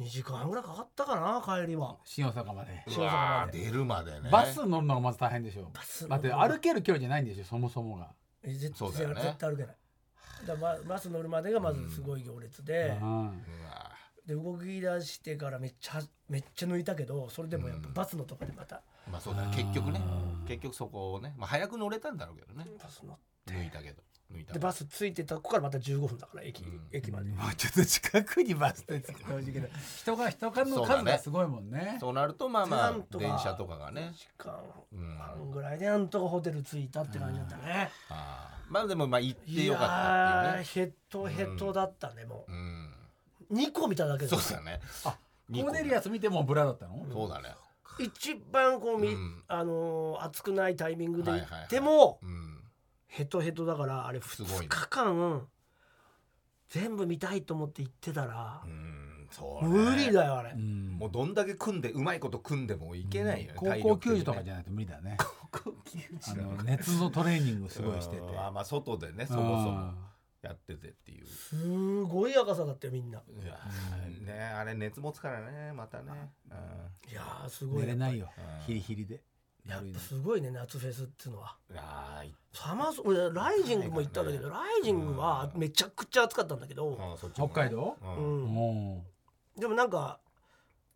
[0.00, 1.98] 2時間半ぐらいかかったかな帰りは。
[2.04, 2.84] 新大阪まで。
[2.96, 4.30] うわー出るまでね。
[4.30, 5.70] バス乗るのがまず大変でしょ。
[5.72, 8.08] バスだって歩ける距離じゃないんでしょそもそもが。
[8.42, 9.20] え絶そうだよね。
[9.22, 9.76] 絶対歩けない。
[10.46, 13.22] だからババス乗るまでがまずすごい行列で、うん。
[13.24, 13.24] う
[13.64, 13.90] わ
[14.26, 18.82] で動き出してからめっちゃめっちゃ抜いたけどそれでもやっぱバスのとこでまた。
[19.10, 19.46] まあそうだ。
[19.46, 20.00] ね結局ね。
[20.46, 21.34] 結局そこをね。
[21.36, 22.66] まあ早く乗れたんだろうけどね。
[22.82, 24.02] バス乗っ抜いたけど
[24.52, 26.80] でバス着いてたとこからまた15分だから駅,、うん。
[26.92, 31.96] 駅まで、もうちょっと近くにバス停作ってほしいけど人が人数の数がすごいもんね。
[32.00, 34.12] そうなるとまあまあ電車とかがね。
[34.14, 34.54] 2時間
[34.92, 38.72] うん半ぐらいでなんとかホテル着いたって感じだったね、あー。
[38.72, 40.86] まあでもまあ行ってよかったっていうね。
[40.86, 42.52] ヘトヘトだったね、もう。
[42.52, 42.94] ん。
[43.50, 44.28] う2個見ただけで。
[44.28, 44.80] そうだね。
[45.04, 45.16] あ
[45.48, 45.70] 二個。
[45.70, 47.04] コーネリアス見てもブラだったの？
[47.12, 47.54] そうだね。
[47.98, 49.42] 一番こうみ、うん。
[49.48, 51.64] あのー暑くないタイミングで行はいはいはい。
[51.64, 52.49] っても、うん
[53.10, 54.56] ヘトヘトだからあれすごいね。
[54.66, 55.46] 2日間
[56.68, 59.74] 全部見たいと思って行ってたらう、んそうね。
[59.74, 60.96] 無理だよあれ、うん。
[60.98, 65.16] もうどんだけ組んでうまいこと組んでもいけないよね高校球児とかじゃないと無理だね。
[65.18, 68.22] あの熱のトレーニングすごいしてて。
[68.38, 69.92] あまあ外でねそもそも
[70.42, 71.26] やっててっていう。
[71.26, 73.18] すごい赤さだったよみんな。
[73.18, 76.30] いやーねあれ熱持つからねまたね。
[76.48, 77.10] うん。
[77.10, 78.30] いやーすごい寝れないよ。
[78.38, 78.64] うん。
[78.66, 79.20] ヒリヒリで
[79.66, 81.56] やっぱすごいね夏フェスっていうのは。
[81.70, 87.52] いやーいサマーソ俺ライジングも行ったんだけど、ライジングはめちゃくちゃ暑かったんだけど、あーそっちもね。
[87.52, 87.96] 北海道？
[88.02, 89.02] ううん。
[89.56, 90.20] でもなんか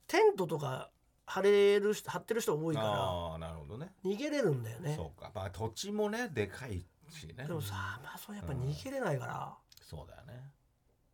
[0.07, 0.90] テントとか
[1.27, 3.92] 張れる人張ってる人多いからああなるほどね。
[4.05, 4.94] 逃げれるんだよね。
[4.96, 5.31] そうか。
[5.35, 7.44] まあ土地もねでかいしね。
[7.46, 10.50] でもさまあそれやっぱ逃げれないから、そうだよね。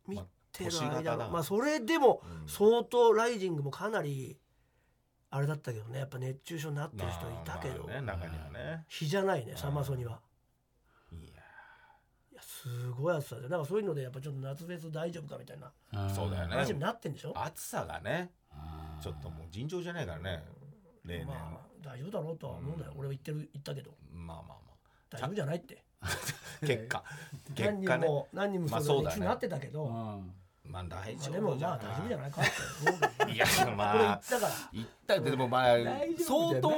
[0.07, 0.17] 見
[0.51, 2.49] てる間まあそれでもうん。
[2.49, 4.37] 相当ライジングもかなり
[5.33, 5.99] あれだったけどね。
[5.99, 8.85] やっぱ熱中症になってる人いたけど、まあまあね中にはね。
[8.89, 10.19] 日じゃないねサマソには。
[11.13, 11.21] いや
[12.31, 16.07] いやすごい暑さでなんかそういうのでやっぱちょっと夏フェス大丈夫かみたいな。
[16.07, 16.55] うそうだよね。
[16.55, 18.31] 話になってんでしょ、暑さがね
[19.01, 20.43] ちょっともう尋常じゃないからね。
[21.05, 21.37] 例年まあ
[21.81, 23.91] 大丈夫だろうとは思うんだよ、俺は言ってる言ったけど。
[24.13, 24.55] まあまあま
[25.09, 25.83] 大丈夫じゃないって。
[26.01, 26.07] あ
[26.65, 27.03] 結果。
[27.55, 28.05] 結何果ね。
[28.05, 29.25] 人も何人もまあそそううだね。
[29.25, 30.33] なってたけど、うまん
[30.71, 32.41] まあ大あ丈でもまあ夫じゃない大丈夫じゃないか
[33.31, 34.53] いやまあったから。
[34.73, 35.77] 言ったでもまあ
[36.17, 36.69] 相当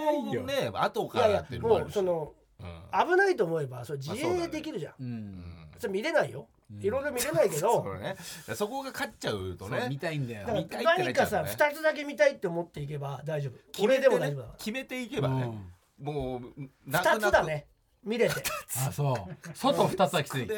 [0.45, 5.43] ね後からっていうのももあるしうそのうん危ないと思えばそれ自衛できるじゃん、
[5.77, 6.47] それ見れないよ、
[6.79, 7.83] いろいろ見れないけど。
[7.83, 8.15] そうね。
[8.55, 10.47] そこが勝っちゃうとそう見ねたいんだよ。
[10.47, 13.53] だ見たいからってなっちゃう何かさね2つだけ見たいって思っていけば大丈夫。
[13.71, 14.07] 決めてね。
[14.07, 15.51] 俺でも大丈夫決めていけばね。
[15.99, 16.41] もう
[16.85, 17.67] 泣2く泣くつだね。
[18.03, 18.35] 見れて。
[18.87, 19.55] あそう。
[19.55, 20.47] 外二つはきつい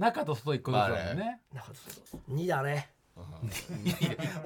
[0.00, 1.42] 中と外一個ずつだよね。
[1.52, 2.90] なんかそうそう2だね。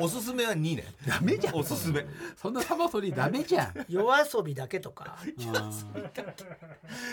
[0.01, 0.85] おすすめは2ね。
[1.07, 1.55] ダメじゃん。
[1.55, 2.05] おすすめ。
[2.37, 3.87] そんなサバソリダメじゃん。
[3.89, 5.17] 夜遊びだけとか。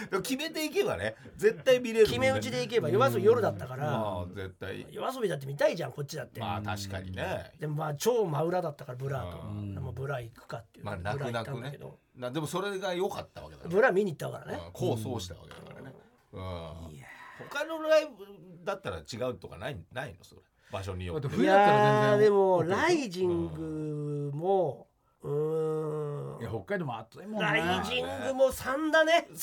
[0.09, 2.19] でも決めていけばね絶対見れるもんね。
[2.19, 3.91] 決め打ちでいけば夜遊び夜だったから。
[3.91, 4.87] まあ絶対。
[4.89, 6.39] 夜遊びだって見たいじゃんこっちだって。
[6.39, 7.51] まあ確かにね。
[7.59, 9.41] でもまあ超真裏だったからブラと。
[9.47, 9.75] うん。
[9.75, 10.85] でもブラ行くかっていう。
[10.85, 11.99] まあ泣くブラ行った泣くねんだけど。
[12.15, 14.59] なでもそれが良かったわけだねブラ見に行ったからね。
[14.65, 14.71] うん。
[14.71, 15.93] こうそうしたわけだからね。
[16.33, 17.00] うん
[17.49, 20.23] 他のライブだったら違うとかないないの？
[20.23, 20.41] それ。
[20.71, 21.27] 場所によって。
[21.35, 24.87] いやーでもライジングも
[25.21, 26.41] うーん。
[26.41, 27.41] いや北海道も暑いもんね。
[27.41, 29.27] ライジングも3だね。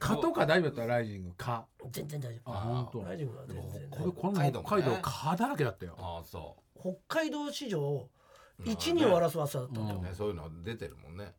[0.00, 3.08] 蚊とか大丈夫だったライジング蚊全然大丈あ夫本当。
[3.08, 5.94] ライジングは全然これこの前北海道蚊だらけだったよ。
[5.98, 8.08] ああそ北海道史上
[8.62, 11.34] 1人を争わせたったんだよう、ね、そういうの出てるもんね。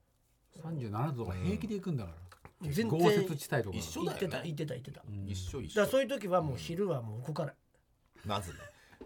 [0.63, 2.15] 37度とか平気で行くんだから
[2.61, 4.99] 全然豪雪地帯とか一緒言ってた言ってた言ってた。
[4.99, 5.81] だか一緒一緒。
[5.81, 7.55] らそういう時はもう昼はもう動かない。
[8.25, 8.57] まずね。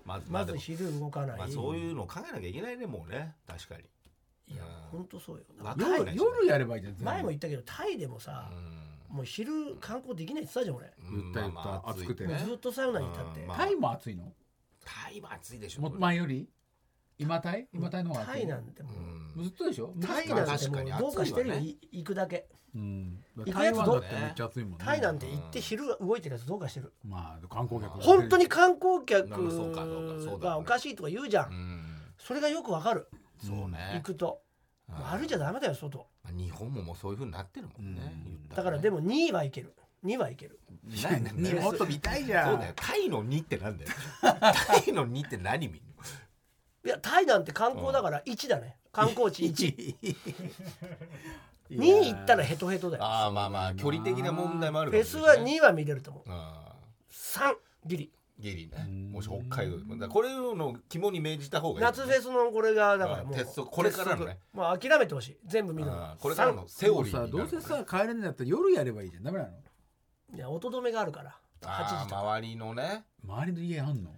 [0.04, 3.34] まずまず昼動かない、まあ、そういうのを考えなきゃいけないねもうね。
[3.48, 3.84] 確かに。
[4.54, 5.00] いやうん。
[5.00, 5.44] 本当そうよ。
[5.78, 8.52] 夜夜やればいいじゃん前も言ったけどタイでもさ、
[9.10, 11.32] もう昼観光できないって言ってたじゃん俺、うん。
[11.32, 11.90] 言った言った。
[11.90, 12.44] 暑くてね。
[12.46, 13.48] ずっとサウナにいたって、うん。
[13.48, 14.32] まあタイも暑いの？
[14.84, 16.48] タイは暑いでしょも前より？
[17.18, 17.68] 今タイ？
[17.74, 18.90] 今タイの方がタイなんても
[19.36, 19.44] う、うん。
[19.44, 19.94] ずっとでしょ？
[20.02, 21.50] タイなんてもうどうかしてる？
[21.50, 21.56] よ、
[21.92, 22.48] 行くだけ。
[22.76, 23.24] うん。
[23.38, 24.78] 行くやつど台湾だってめっちゃ暑いもんね。
[24.80, 26.94] タイなんて行って昼動いてるやつどうかしてる。
[27.06, 27.48] まあ。
[27.48, 31.86] 観光客本当に観光客がおかしいとか言うじゃん、うん。
[32.18, 33.08] それがよくわかる。
[33.42, 33.92] そうね。
[33.96, 34.42] 行くと、
[34.88, 36.08] 歩いちゃダメだよ外。
[36.24, 38.14] まあ日本ももうそういう風になってるもんね
[38.56, 39.74] だからでも2位はいける。
[40.04, 40.60] 2はいける。
[41.62, 42.52] もっと見たいじゃん。
[42.52, 42.74] そうだよ。
[42.76, 43.92] タイの2ってなんだよ。
[44.22, 44.36] タ
[44.86, 45.95] イの2って何見んの？
[46.86, 48.78] いやタイなんて観光だから1だね。
[48.92, 49.96] 観光地1
[51.72, 53.04] 2 位行ったらヘトヘトだよ。
[53.04, 56.24] ああまあまあ距離的な問題もあるかフェスはもしれない2位は見れると思う。
[56.30, 56.76] あ
[57.12, 58.12] 3ギリ。
[58.38, 58.84] ギリね。
[59.12, 59.94] もし北海道でも。
[59.96, 61.84] だからこれの肝に銘じた方がいい。
[61.86, 63.34] 夏フェスのこれがだからもう。
[63.34, 64.34] あ鉄則これからのね。
[64.34, 64.58] 鉄則。
[64.58, 65.38] もう諦めてほしい。
[65.46, 66.16] 全部見るの。
[66.20, 69.24] これからのセオリーさになるどうせさ帰れないんだったら夜やればいいじゃん。
[69.24, 69.52] ダメなの？
[70.36, 71.32] いや音止めがあるから。
[71.32, 72.22] 8あ時とか。
[72.22, 73.06] ー周りのね。
[73.24, 74.12] 周りの家あんの？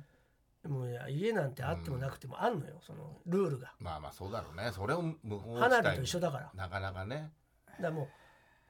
[0.67, 3.73] もういや家なんてあってもなくてもあんのよそのルールが。
[3.79, 4.71] まあまあそうだろうね。
[4.73, 7.31] それを無法花火と一緒だからだかなかなかね。
[7.79, 8.07] らもう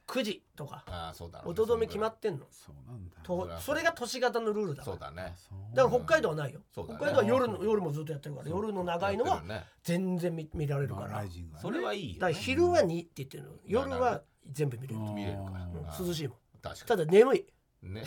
[0.08, 1.62] 9時とかああそうだろうね。
[1.62, 2.46] 音止め決まってんの。
[2.50, 3.16] そうなんだ。
[3.24, 4.94] とそれが都市型のルールだから。
[4.94, 5.36] そうだね。
[5.74, 7.00] だから北海道はないよ、そうだね。
[7.00, 9.66] 北海道は夜の夜もずっとやってるから夜の長いのはやってるね。
[9.84, 11.08] 全然見見られるから。
[11.08, 11.62] ライジングはね。
[11.62, 13.50] それはいいよだから昼は2って言ってるの。
[13.66, 15.52] 夜は全部見れる、うん見れるか。
[15.52, 15.66] ら
[16.00, 16.08] うん。
[16.08, 16.38] 涼しいもん。
[16.62, 17.40] 確かただ眠い。
[17.40, 17.46] に
[17.94, 18.04] ね。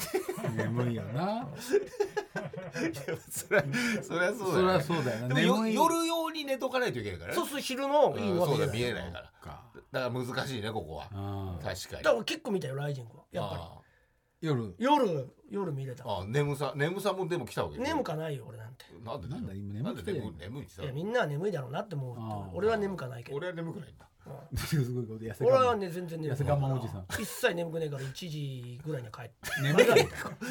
[0.56, 1.48] 眠いよな。
[3.30, 3.64] そりゃ
[4.02, 4.82] そりゃそうそりゃだよね。
[4.82, 7.36] そうだよねでも夜用に寝とかないといけないからね。
[7.36, 9.32] そうすると昼のいいのはうんそうだ見えないから。
[9.42, 9.64] か。
[9.92, 11.08] だから難しいねここは。
[11.12, 12.02] うん確かに。
[12.02, 13.24] だから結構見たよライジングは。
[13.32, 13.62] やっぱり。
[13.62, 13.70] あ
[14.40, 14.74] 夜。
[14.78, 16.04] 夜夜見れた。
[16.08, 18.84] ああ眠さ眠さもでも来たわけ眠かないよ俺なんて。
[19.04, 20.12] なんでなんだ今眠くて。
[20.12, 23.36] 眠い眠いってさいやみんなは眠いだろうなって思う俺は眠かないけど。
[23.36, 24.06] 俺は眠くないんだ
[24.56, 27.06] すごいこと痩せ俺はね全然眠痩せ我慢おじさん。
[27.20, 29.62] 一切眠くねえから1時ぐらいには帰って。
[29.62, 29.94] 眠いよ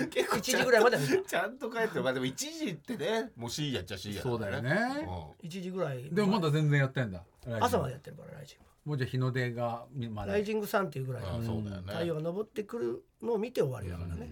[0.10, 1.30] 結構1時ぐらいまでは見た。
[1.30, 5.08] ちゃんと帰ってまあでも1時ってねもう C やっちゃ C やそうだよね。
[5.44, 6.04] 1時ぐらい。
[6.12, 7.24] でもまだ全然やってんだ。
[7.60, 10.28] 朝までやってるからライジンもうじゃあ日の出がまだ。
[10.28, 11.24] グライジングさんっていうぐらい。
[11.24, 11.94] うんそうだよね。
[11.94, 14.30] 太陽が昇ってくるのを見て終わりだからね。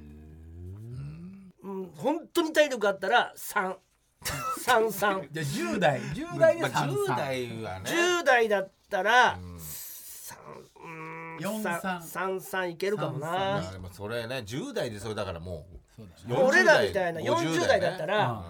[1.64, 1.92] うん。
[1.96, 3.76] 本当に体力あったら3
[4.66, 6.00] 3 3じゃあ10代。
[6.02, 7.92] 10代でまあ33 10代はね。
[8.22, 9.56] 10代だったらうん。
[9.58, 10.36] 3
[10.84, 18.44] うん4 3 3 3いけるかもいなもそれね10代でそれだからもそうだうね俺らみたいな50 40代だったら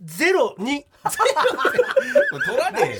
[0.00, 0.06] うん。
[0.06, 0.54] 02
[2.46, 2.98] 取らね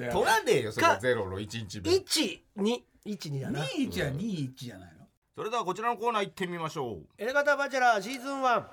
[0.00, 0.12] えよ。
[0.12, 1.92] 取らねえよそれかゼロの1日分。
[1.92, 2.40] 12
[3.04, 3.60] 12だな。
[3.64, 5.06] 21は21じゃないの？
[5.34, 7.06] それではこちらのコーナー行ってみましょう。
[7.18, 8.64] エレガタバチェラーシーズン1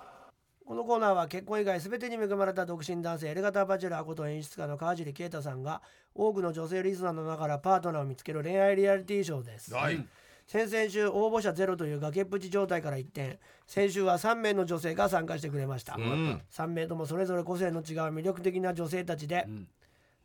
[0.66, 5.82] このコーナーは結婚以外全てに恵まれた独身男性エレガタバチェラーこと演出家の川尻啓太さんが
[6.16, 10.06] 多くの女性リスナーの中からパートナーを見つける恋愛リアリティショーです、はい。
[10.48, 16.42] 先々週応募者ゼロという崖っぷち状態から一転先週は3名の女性が参加してくれました、うん。
[16.52, 19.48] 3名ともそれぞれ個性の違う魅力的な女性たちで、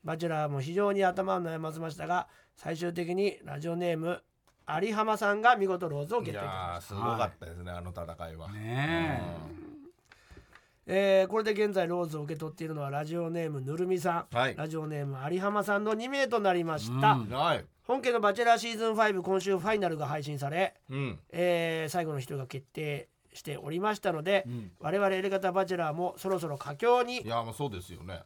[0.04, 4.22] バチェラーも非常に頭を悩ませましたが最終的にラジオネーム
[4.68, 6.38] 有浜さんが見事ローズを決い定。
[6.38, 8.52] しましたやーすごかったですねあの戦いは。
[8.52, 9.22] ね
[9.54, 14.56] えーこれで現在ローズを受け取っているのはラジオネームぬるみさん、はい。
[14.56, 17.28] ラジオネーム有浜さんの2名となりました、うん。
[17.30, 17.64] はい。
[17.86, 21.18] 本家の「バチェラーシーズン5」今週ファイナルが配信され、うん。
[21.30, 24.72] えー最後の人が決定しておりましたので、ん。
[24.80, 28.22] 我々エレガタバチェラーもそろそろ佳境にいやもうそうですよね。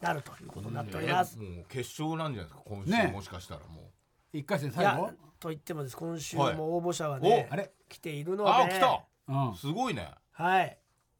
[0.00, 1.38] なるということになっております。
[1.38, 3.90] もう決勝なんじゃないですか今週、ねもしかしたらも
[4.32, 5.96] 一回戦いや最後と言ってもです。
[5.96, 6.56] 今週はい。
[6.56, 7.70] も応募者はね、あれ？
[7.88, 8.50] 来ているので。
[8.50, 9.04] あ来た。
[9.28, 9.54] うん。
[9.54, 10.10] すごいね。
[10.32, 10.78] はい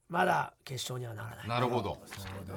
[0.09, 1.49] まだ決勝にはならない。
[1.49, 1.99] なるほど。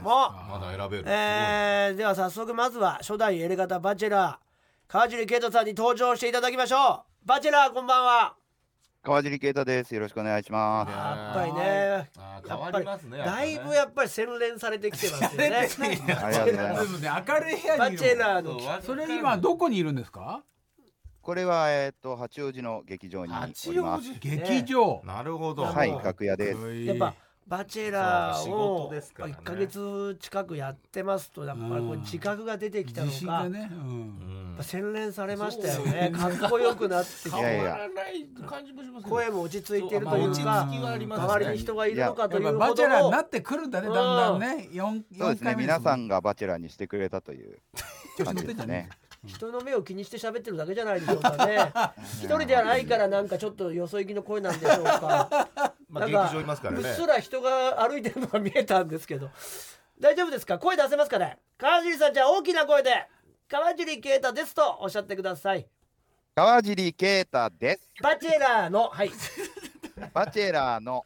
[0.02, 0.32] も。
[0.32, 7.28] まだ選べる、えーでは早速まずは初代エレガタバチェラー川尻啓太さんに登場していただきましょう。
[7.28, 8.36] バチェラーこんばんは。
[9.04, 9.96] 川尻啓太です。
[9.96, 10.92] よろしくお願いします。
[10.92, 12.10] やっぱりね。
[12.18, 17.32] あーやっぱり変わりますねだいぶややっぱり洗練されてきてますよねありがとうございます。
[17.32, 20.44] 明るい部屋バにいるチェラーのそれ今どこにいるんですか？
[21.22, 23.70] これはえっ、と八王子の劇場におります。
[23.72, 25.02] 八王子劇場。
[25.06, 25.64] なるほど。
[25.64, 26.84] はい、楽屋です。
[26.84, 27.14] やっぱ
[27.48, 29.36] バチェラーを仕事ですからね。
[29.40, 32.00] 1か月近くやってますとやっぱりこううん。
[32.02, 34.58] 自覚が出てきたのか、う、うん。
[34.60, 36.12] 洗練されましたよね。
[36.14, 37.78] かっこよくなってき変わいやいや。
[37.78, 39.10] らない感じもしますね。
[39.10, 41.06] 声も落ち着いてるというかますね。
[41.08, 44.68] 周りに人がいるのかというバチェラーになってくるんだねだんだんね。
[44.74, 45.56] 四そうですね。
[45.58, 47.60] 皆さんががバチェラーにしてくれたという
[48.24, 48.90] 感じですね。
[49.26, 51.72] 人の目を気にして喋ってるだけじゃないでしょうかね。
[52.22, 56.90] 一人ではないからなんかちょっとよそ行きの声なんでしょうかまあ劇なんか場いますからね。
[56.90, 59.30] うっすら人が歩いてるのが見えたんですけど。
[60.00, 60.60] 大丈夫ですか？
[60.60, 61.38] 声出せますかね？
[61.58, 63.08] 川尻さんじゃあ大きな声で
[63.50, 65.66] 川尻啓太ですとおっしゃってください。
[66.36, 67.90] 川尻啓太です。
[68.04, 69.12] バチェラーのはい。
[70.14, 71.06] バチェラーの。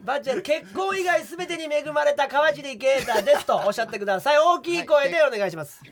[0.00, 4.38] バチェラー結婚以外すべてに恵まれた川尻啓太ですとおっしゃってください。
[4.38, 5.82] 大きい声でお願いします、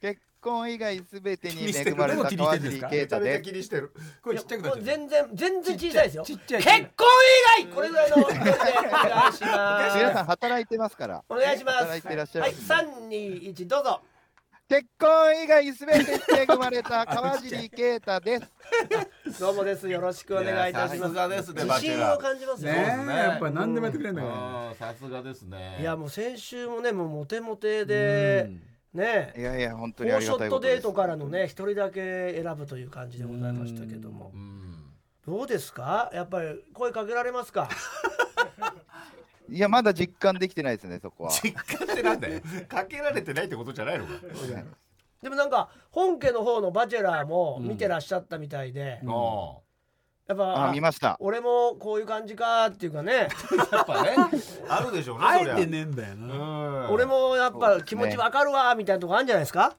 [0.00, 3.42] 結婚以外すべてに恵まれた川尻啓太です。
[3.42, 3.92] 気にしてる。
[4.22, 6.22] 声ちっちゃくなっもうてる全然全然小さいですよ。
[6.24, 7.06] ちっちゃい結婚
[7.60, 8.32] 以外これぐらいのお願い
[9.32, 9.96] します。
[9.96, 11.24] 皆さん働いてますから。
[11.30, 11.78] お願いします。
[11.78, 12.40] 働いていらっしゃる。
[12.42, 14.00] はい三二一どうぞ。
[14.66, 18.44] 結婚以外すべてに恵まれた川尻啓太です。
[19.40, 19.88] どうもです。
[19.88, 21.00] よろしくお願いいたします。
[21.00, 24.68] さすがですね自信を感じますよ、ねねやっぱ何でもやってくれるんだから。
[24.68, 25.78] うんさすがですね。
[25.80, 28.50] いやもう先週もねもうモテモテで
[28.94, 30.78] ねいやいや本当にありがたいことです。
[30.78, 30.92] ットデート。
[30.92, 34.30] からのね一人だけ選ぶという感じでございましたけども。
[34.34, 34.84] うん。
[35.26, 36.10] どうですか？
[36.12, 37.68] やっぱり声かけられますか？
[39.48, 41.30] いやまだ実感できてないですねそこは。
[41.30, 42.40] 実感ってなんだよ。
[42.68, 44.12] かけられてないってことじゃないのか。
[45.22, 49.10] でもなんか本家の方の「バチェラー」も見てらっしゃったみたいで、うん。
[49.10, 49.56] あ
[50.26, 51.16] やっぱあ見ました。
[51.20, 53.28] 俺もこういう感じかっていうかね。
[53.70, 54.16] あ やっぱね。
[54.68, 55.78] あるでしょうねあえてね。
[55.78, 56.92] えんだような、ん。
[56.92, 59.76] 俺もやっぱ気持ちわかるわみたいなとこあるんじゃないですか？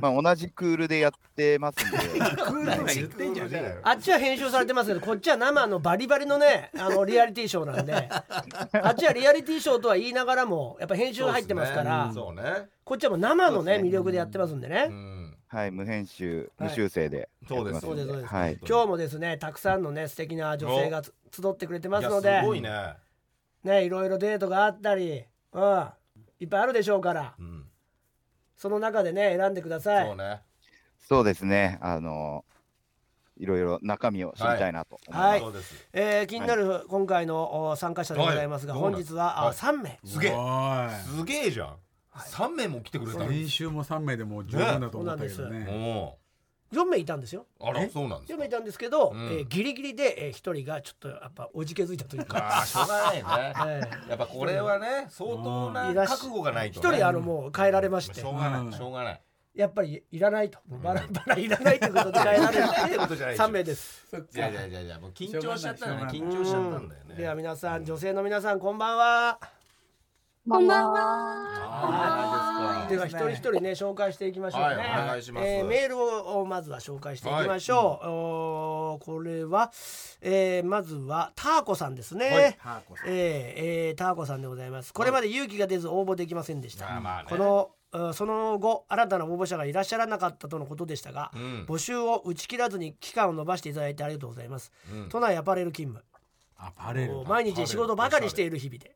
[0.00, 1.98] まあ同じクールでやってますんで。
[1.98, 3.80] クールとか言ってんじゃねえよ。
[3.82, 7.92] あっちは編集されてますけどこっちは生のバリバリのねあのリアリティショーなんで。
[7.92, 12.10] あっちはリアリティショーとは言いながらもやっぱ編集が入ってますから。
[12.14, 12.68] そうね。
[12.84, 13.84] こっちはもう生のねね。
[13.86, 15.21] 魅力でやってますんでね、うん
[15.52, 16.68] はい無編集はい。
[16.70, 17.80] 無修正でそうです。
[17.82, 18.58] そうですそうです、はい。
[18.66, 22.40] 今日もですねたくさんのね素敵な女性がつ集ってくれてますので。
[22.40, 22.94] すごいね。
[23.62, 25.88] ねいろいろデートがあったりうん
[26.40, 27.34] いっぱいあるでしょうから。
[27.38, 27.66] うん。
[28.56, 30.06] その中でね選んでください。
[30.06, 30.40] そうね。
[31.06, 31.78] そうですね。
[31.82, 32.46] あの
[33.36, 35.28] いろいろ中身を知りたいなと思います。
[35.32, 35.40] はい。
[35.40, 35.88] そうです。
[35.92, 38.82] えー気になる今回のお参加者でございますが、はい。
[38.82, 39.98] 本日は、あはい3名。
[40.02, 40.32] すげえ。
[40.34, 40.88] お
[41.18, 41.76] すげえじゃん
[42.16, 46.18] 三名も来てくれた練習も3名でもう十分だと思ったけどそうなんねお
[46.74, 47.46] 4名いたんですよ。
[47.60, 49.18] おあらそうなんです4か名いたんですけど、うん。
[49.26, 53.82] えーギリギリで、えー、1人がちょっとやっぱおじけづいたというか、ああしょうがないね。
[54.06, 56.96] え やっぱこれはね相当な覚悟がないー、とね。
[56.96, 58.20] 1人あのもう変えられまして。
[58.20, 58.72] しょうがなうんい。
[58.72, 59.20] しょうがない。
[59.54, 60.60] やっぱりいらないと。
[60.66, 63.44] バラバラいらないということで変えられっててことじゃないでしょ。
[63.44, 64.06] 3名です。
[64.34, 66.00] いやいやいやいやもう緊張しちゃったよね。
[66.10, 66.36] しょうがない。
[66.36, 67.14] 緊張しちゃったんだよね。
[67.16, 69.61] では皆さん女性の皆さんこんばんは。
[70.48, 70.98] こんばんは。
[72.84, 74.66] あでは一人一人ね紹介していきましょうね。
[74.66, 78.08] はいお願いしますえーメールをまずは紹介していきましょう。
[78.08, 79.70] おーこれは、
[80.20, 82.26] えーまずはターコさんですね。
[82.28, 83.14] はいターコさんえー
[83.88, 84.92] えーターコさんでございます。
[84.92, 86.86] これまで勇気が出ず応募できませんでした。
[86.86, 94.72] まあまあねこのうんその後新たな応募者がいらっしゃらなかったとのことでしたが、うん募集を打ち切らずに期間を延ばしていただいてありがとうございます。
[94.92, 96.04] うん都内アパレル勤務。
[97.28, 98.92] 毎日仕事ばかりしている日々で、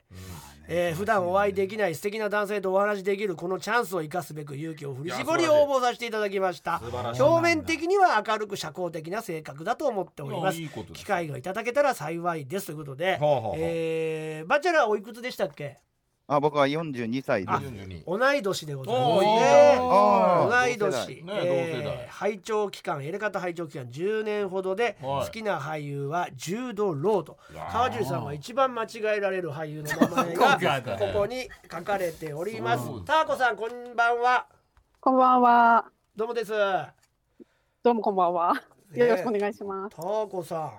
[0.68, 6.80] えー普段お会いできない素敵な男性とお話しできるこのチャンスを生かすべく勇気を振り絞り応募させていただきました。
[7.22, 10.58] 表面的には明るく社交的な性格だと思っております。
[10.94, 12.66] 機会がいただけたら幸いです。
[12.66, 13.54] ということで、ほうほうほう。
[13.58, 15.78] えーバチェラーおいくつでしたっけ？
[16.28, 17.58] あ僕は42歳です。
[17.58, 19.24] 42同い年でございます。
[20.50, 21.06] 同い年、同世代。
[21.08, 21.42] ね同世代。
[21.44, 25.26] えー拝聴期間エレカタ拝聴期間10年ほどで、はい。
[25.26, 27.22] 好きな俳優はジュード・ロー。
[27.22, 27.38] ド
[27.70, 32.86] 川尻さんが一番間違えられる俳優の名前が ここに書かれております。
[32.86, 33.04] そう。
[33.04, 34.46] ターコさんこんばんは。
[34.98, 35.84] こんばんは。
[36.16, 36.52] どうもです。
[37.82, 38.54] どうもこんばんは。
[38.90, 39.94] ねよろしくお願いします。
[39.94, 40.72] ターコさ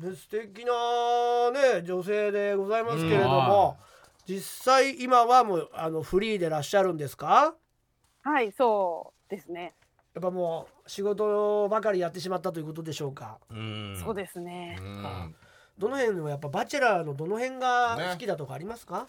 [0.00, 3.76] ん、ね、素敵なね女性でございますけれども、
[4.28, 7.54] 実際今はもうあのフリーでいらっしゃるんですか？
[8.22, 9.74] はい、そうですね。
[10.14, 13.38] やっぱもう仕事ばかりやってしまったということでしょうか？
[13.50, 14.00] うん。
[14.02, 14.78] そうですね。
[14.80, 14.82] う。
[14.82, 15.34] ん。
[15.78, 19.06] どの辺のやっぱバチェラーのどの辺が好きだとかありますか、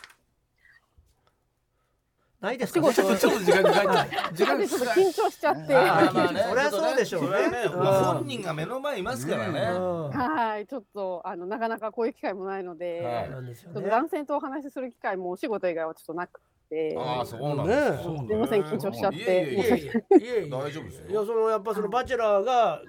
[2.39, 5.75] ないですか、ね、仕事ちょっと時間がかかっちゃう時間ちょっと緊張しちゃって。
[5.75, 7.49] あはまあまあね そりゃそうでしょうね。
[7.49, 9.59] ね本人が目の前にいますからね。
[9.59, 10.61] うん。
[10.61, 13.55] い、ちょっとあのなかなかこういう機会もないので、はい。
[13.55, 16.39] ちょっと男性とお話しする機会もお仕事以外はちょっとなく
[16.69, 18.03] て、ああそうなんです。
[18.03, 19.17] すみません緊張しちゃって。
[19.17, 20.49] いえいえいえいえいえいえいえ。
[20.49, 21.09] 大丈夫ですよ。
[21.09, 22.83] いやそのやっぱそのバチェラーが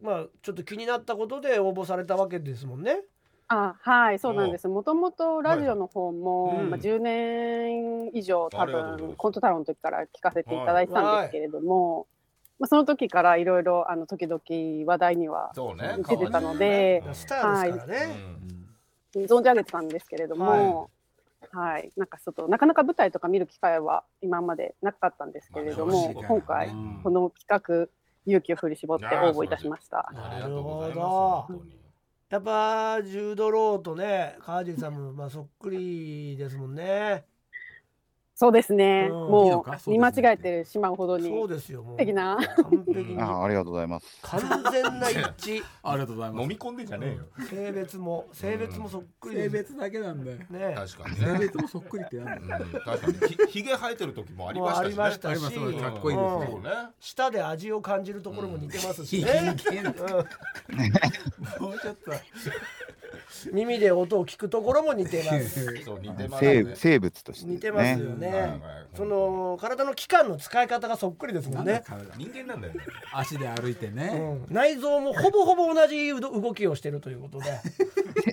[0.00, 3.02] まあちょっと気になったことで応募されたわけですもんね
[3.48, 4.66] あはいそうなんです。
[4.66, 12.08] もともとラジオの方も、うんまあ、10年以上多分コント太郎の時から聞かせていただいてたんですけれども、
[12.58, 14.40] まあ、その時からいろいろあの時々
[14.84, 15.96] 話題にはそうね。
[16.08, 20.90] 出てたので川スターですから尻ね、存じ上げてたんですけれども、
[21.52, 21.92] はい。
[21.96, 27.00] なんかちょっとなかなか舞台とか見る機会は今までなかったんですけれども、まあ今回うん。
[27.04, 27.88] この企画
[28.26, 30.08] 勇気を振り絞って応募いたしました。
[30.08, 30.98] ありがとうございます。
[30.98, 31.85] なるほど本当に
[32.28, 37.26] やっぱジュードローとね川尻さんもまあそっくりですもんね。
[38.38, 39.16] そうですね、うん。
[39.16, 39.70] いいのもうか？
[39.70, 39.96] そうですね。
[39.96, 41.30] 見間違えてしまうほどに。
[41.30, 41.96] そうですよもう。
[41.96, 42.36] 素敵な。
[42.36, 43.18] 完璧に。
[43.18, 44.18] あありがとうございます。
[44.20, 45.62] 完全な一致。
[45.82, 46.42] ありがとうございます。
[46.42, 47.46] 飲み込んでんじゃねえよ。
[47.48, 49.72] 性別も性別もそっくり性です。
[49.72, 50.36] 別だけなんだよ。
[50.36, 50.74] ね。
[50.76, 52.80] 確かに性ね別もそっくりってなんだようん。
[52.80, 53.14] 確かに。
[53.46, 54.96] ひひげ生えてる時もありましたしね。
[54.96, 56.70] もうありましたありますしかっこいいですねそうね
[57.00, 59.56] 舌で味を感じるところも似てますしいね、
[61.58, 62.12] もうちょっと
[63.52, 65.76] 耳で音を聞くところも似てます。
[65.84, 66.64] そう似てますね。
[66.64, 67.54] 生生物として、ね。
[67.54, 68.28] 似てますよね。
[68.28, 68.40] はい。
[68.42, 68.60] はい
[68.96, 72.16] その体の器官の使い方がそっくりですもなんね、体。
[72.16, 72.80] 人間なんだよね。
[73.12, 77.44] 足で歩いてうねん、内臓もほぼほぼ同じ動きをしているということで。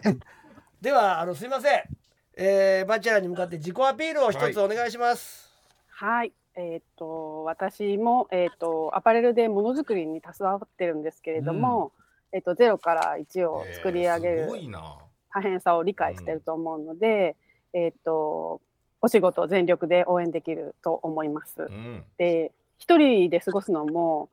[0.82, 1.84] ではあのすいません、
[2.36, 5.50] えー、バチェラーに向かって自己アピールを一つお願いします、
[5.88, 11.94] はい、えーっと私も、えーっとアパレルでものづくりに携わってるんですけれども、
[12.34, 14.52] えーっとゼロから1を作り上げえーる
[15.34, 17.36] 大変さを理解してると思うので、
[17.74, 18.60] えーっと
[19.02, 21.64] お仕事全力で応援できると思います。
[21.64, 22.04] うん。
[22.18, 24.30] で一人で過ごすのも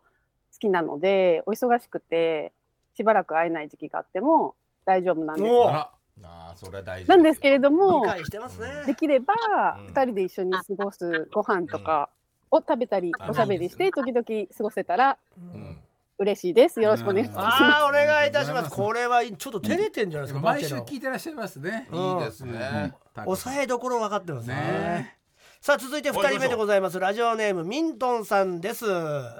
[0.53, 2.53] 好きなのでお忙しくて
[2.94, 5.53] しばらく会えない時期があっても大丈夫なんです。
[5.53, 5.90] おあ
[6.55, 8.84] それは大事なんですけれども理解してますね。
[8.86, 9.34] できれば
[9.78, 9.86] うん。
[9.92, 12.09] 2人で一緒に過ごすご飯とか
[12.51, 14.24] を食べたりうんおしゃべりして時々
[14.57, 15.76] 過ごせたらうん
[16.20, 16.80] 嬉しいです。
[16.82, 17.64] よろしくお願いします。
[17.64, 18.70] ああお願いいたします。
[18.70, 21.88] これはちょっと照れてんじゃないですか、バ毎週聞いてらっしゃいますね。
[21.90, 22.18] うん。
[22.18, 22.92] いいですね。
[23.14, 24.54] 抑えどころ分かってますね。
[24.54, 25.18] ね。
[25.62, 27.00] さあ続いて2人目でございます。
[27.00, 28.84] ラジオネームミントンさんです。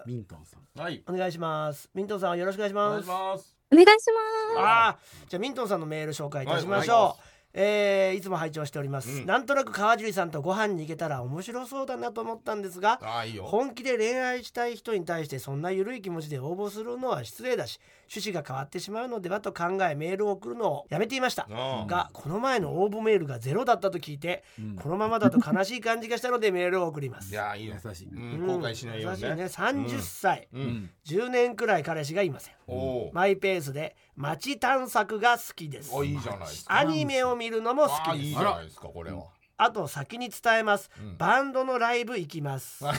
[0.07, 0.81] ミントンさん。
[0.81, 1.03] はい。
[1.07, 1.91] お願いします。
[1.95, 3.57] ミントンさんよろしくお願いしお願いますします。
[3.73, 4.59] お願いします。
[4.59, 7.23] ああじゃあミントンさんのメール紹介いたしましょう、
[7.53, 9.27] えーいつも拝聴しております、うん。
[9.27, 13.45] なんとなく川尻さんとご飯に行けたら面白そうだなと思ったんですがああいいよ。
[13.45, 17.81] 本気で恋愛したい人に対してそんな緩い気持ちで応募するのは失礼だし
[18.13, 21.47] 趣旨が変わってしまうのではと考えメールを送るのをやめていました。
[21.49, 24.77] うんがこの前の応募メールがゼロだったと聞いてうん。
[24.77, 27.33] このままだと悲しい感じがしたのでメールを送ります。
[27.33, 28.09] いやいいよ優しい。
[28.09, 28.47] うん。
[28.47, 29.29] 後悔しないようにね。
[29.29, 29.85] 優しいね。
[29.97, 30.65] 30歳、ううん。
[30.67, 32.55] ん10年くらい彼氏がいません。
[32.67, 32.75] お
[33.09, 35.91] おマイペースで街探索が好きです。
[35.97, 36.79] あいいじゃないですか。
[36.79, 39.25] アニメを見るのも好あいいきですじゃないですかこれは。
[39.57, 41.17] あと先に伝えます、うん。
[41.19, 42.85] バンドのライブ行きます。
[42.87, 42.93] あ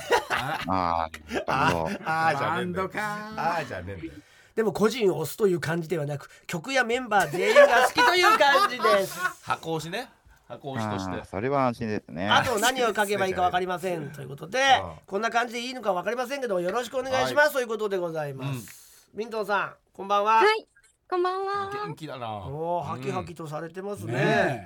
[0.68, 1.10] ああ、
[1.52, 2.00] なるほど。
[2.06, 2.90] ああじゃバンドねえんだよ。
[2.90, 4.14] かああじゃねえんだよ。
[4.56, 9.20] でも個人を押すという感じではなく曲やメンバー全員が好きという感じです。
[9.44, 10.10] 箱押しね。
[10.48, 11.22] 箱押しとしあて。
[11.22, 12.30] あそれは安心ですね。
[12.30, 14.12] あと何を書けばいいか分かりません。
[14.12, 20.68] ということでうんこんな感じでいいのか分かりませんけどよろしくお願いします、ということでございます、ミントンさんこんばんは、はい、
[21.12, 21.70] こんばんは。
[21.88, 22.38] 元気だな。
[22.38, 24.14] おおハキハキとされてますね。
[24.14, 24.66] ね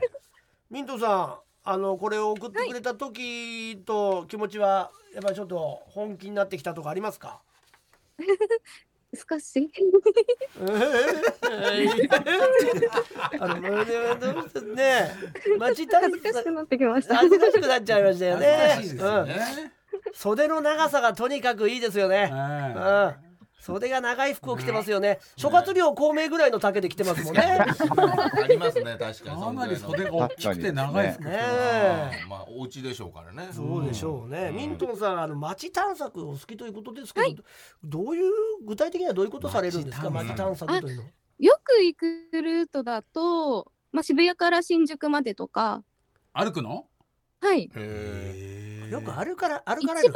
[0.69, 7.39] ミントさんあのこれを送ってくれた時と気持ちはやっぱりちょっと本気になってきたとかありますか？
[9.27, 9.71] 少し。
[13.39, 13.55] あの
[14.75, 15.09] ね
[15.57, 17.15] 街探恥ずかしくなってきました。
[17.15, 18.81] 恥ずかしくなっちゃいましたよね。
[18.83, 19.27] うん。
[19.27, 19.35] ね
[20.13, 22.29] 袖の長さがとにかくいいですよね。
[22.31, 23.34] うはん
[23.65, 25.19] 袖が長い服を着てますよね。
[25.37, 27.41] 諸葛亮孔明ぐらいの丈で着てますもんね。
[27.41, 29.41] ありますね確かに。
[29.41, 31.23] いかなり袖が大きくて長い服。
[31.23, 31.31] ね。
[32.29, 33.49] まあお家でしょうからね。
[33.51, 34.55] そうでしょうね、うん。
[34.55, 37.43] ミントンさんあの街探索お好きということですけど、
[37.83, 38.31] どういう
[38.65, 40.11] 具体的にはどういうことされるんですか？
[40.11, 41.01] 街街探探索というの。
[41.03, 41.09] は
[41.39, 45.83] よく行くルートだと、まあ、渋谷から新宿までとか、
[46.33, 46.85] 歩くの？
[47.41, 47.69] はい。
[47.75, 50.13] へよくあるから歩一かれる。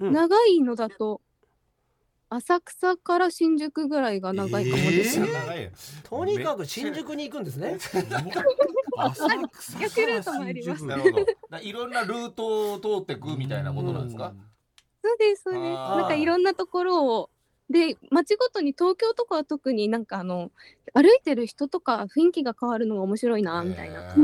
[0.00, 0.12] うん。
[0.12, 1.20] 番長いのだと、
[2.36, 5.20] 浅草から新宿ぐらいが長いかもです。
[5.20, 5.72] ええ
[6.02, 7.78] とにかく新宿に行くんですね。
[8.98, 14.34] 浅草 逆ルートもありますなるほどだいろんなルートを通ってくみたいなことなんですか？
[15.02, 15.64] そうです、そうです。
[15.78, 15.96] あー。
[15.96, 17.30] なんかいろんなところを、
[17.70, 20.50] で、街ごとに東京とかは特になんかあの、
[20.94, 24.00] 歩いてる人とか雰囲気が変わるのが面白いな、みたいな。
[24.00, 24.16] へー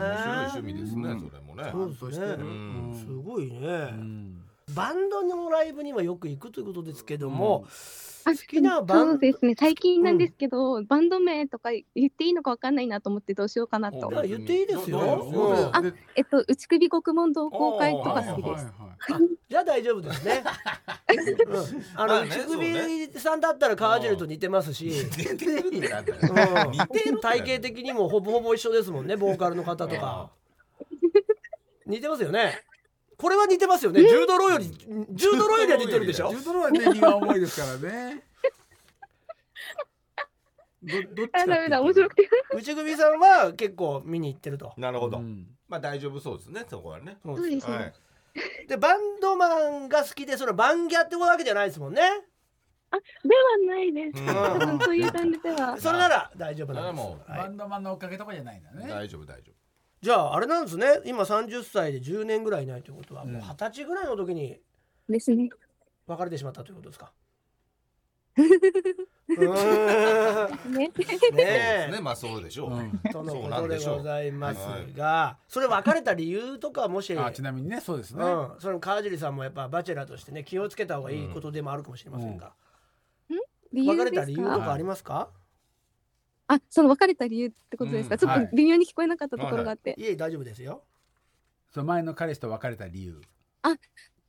[0.00, 1.20] 面白い趣味ですねうん。
[1.20, 1.68] それもね。
[1.72, 2.34] そうですね。
[2.38, 2.94] うん。
[2.94, 3.60] すごいね、う
[3.94, 4.39] ん
[4.74, 7.66] バンドのライブにはよく行くということですけども、
[8.24, 9.54] あ好きなバンそうですね。
[9.58, 14.08] 最近なんですけど、バンド名とか言っていいのかわかんないなと思ってどうしようかなと。
[14.26, 15.00] 言っていいですよ。
[15.00, 15.82] どうぞどうぞあ
[16.16, 18.66] えっと内首獄門同好会とか好きです。
[19.48, 20.44] じゃあ大丈夫ですね。
[21.46, 26.04] うん、あの、内首さんだったら川尻と似てますし、似てるんだよ。
[26.66, 30.30] うん似てるって体型的にもほぼほぼ一緒ですもんね、ボーカルの方とか。
[31.86, 32.62] 似てますよね。
[33.20, 34.00] これは似てますよね。
[34.00, 34.70] 柔道ローより、
[35.12, 36.30] 柔道ローよりは似てるでしょ？
[36.30, 36.36] ジ。
[36.36, 38.24] ュートロはね荷が重いですからね
[40.82, 44.72] どどっちかあっていう内首さんは結構見に行ってると。
[44.78, 47.92] なるほどうんまあ大丈夫そうですねそこはねそうですね、はい
[48.68, 52.00] で、バンドマンが好きで、そのバンギャってわけじゃないですもんね。
[52.02, 57.06] ではないです、うんそういう感じではそれなら大丈夫なんです。
[57.06, 59.52] もうはいバンドマンのおかげとかじゃないんだね大丈夫大丈
[60.00, 60.86] じゃあ、あれなんですね。
[61.04, 64.58] 今30歳で10年ぐらいいないということは、もううん20歳ぐらいの時に
[65.08, 65.48] ですね。
[66.06, 67.12] 別れてしまったということですか？
[68.36, 68.46] ね。
[69.36, 69.44] 夫
[70.70, 72.00] ねそうでえすね。
[72.00, 72.72] まあそうでしょう。
[72.72, 72.98] うん。
[73.12, 74.58] とのことでございます
[74.96, 82.54] が、それ別れた理由とかもし、あちなみにねそうですね、うん、その川尻さんもやっぱバチェラーとしてね気をつけた方がいいことでもあるかもしれませんが、
[83.72, 84.42] 理由別れたですか？
[84.42, 85.28] 理由とかありますか？
[86.52, 90.82] あその別れた理由ってことですか、うんちょっと微妙に聞こえなかったところがあって、いえ大丈夫ですよ。
[91.72, 93.20] そう前の彼氏と別れた理由。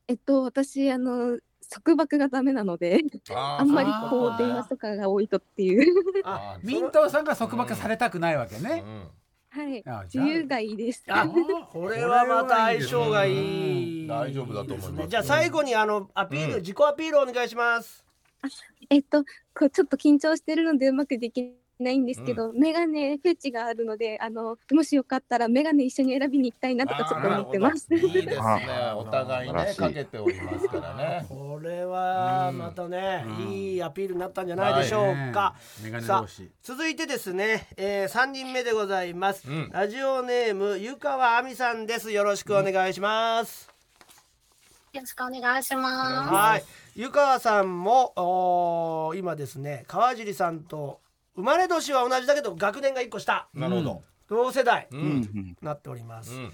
[0.07, 3.01] えっと私あの束縛がダメなので
[3.31, 6.23] ああんまりあーこう電話とかが多いとっていう。
[6.23, 8.83] あ、ミントさんが束縛されたくないわけね、
[9.49, 9.83] はい。
[9.87, 10.25] あじゃあ。
[10.25, 11.03] 自由がいいです。
[11.07, 14.01] あこれはまた相性がいい。
[14.01, 14.07] うん。
[14.07, 14.91] 大丈夫だと思います。
[14.91, 16.59] ですねじゃあ最後にあのアピール、うん。
[16.59, 18.05] 自己アピールお願いします。
[18.91, 19.23] えっと
[19.55, 27.87] こうちょっと緊張してるのでうまくできないんですけど、メガネフェチがあるのであのもしよかったらメガネ一緒に選びに行きたいなとかちょっと思ってます。
[27.93, 28.35] いいですね。
[28.39, 31.25] あお互いねかけておりますからね。
[31.27, 33.51] これはまたね、うん。
[33.51, 35.55] いいアピールになったんじゃないでしょうか。
[35.79, 36.27] ねメガネさあ
[36.63, 39.69] 続いてですね、えー、3人目でございます、うん。
[39.71, 42.11] ラジオネーム湯川亜美さんです。
[42.11, 43.69] よろしくお願いします、
[44.93, 46.33] よろしくお願いします。
[46.33, 46.63] はい。
[46.93, 50.99] 湯川さんも今ですね川尻さんと
[51.35, 53.47] 生まれ年は同じだけど学年が1個下。
[53.53, 54.03] なるほど。
[54.29, 54.87] 同世代。
[54.91, 55.03] ううん。
[55.21, 56.53] んなっております、うん。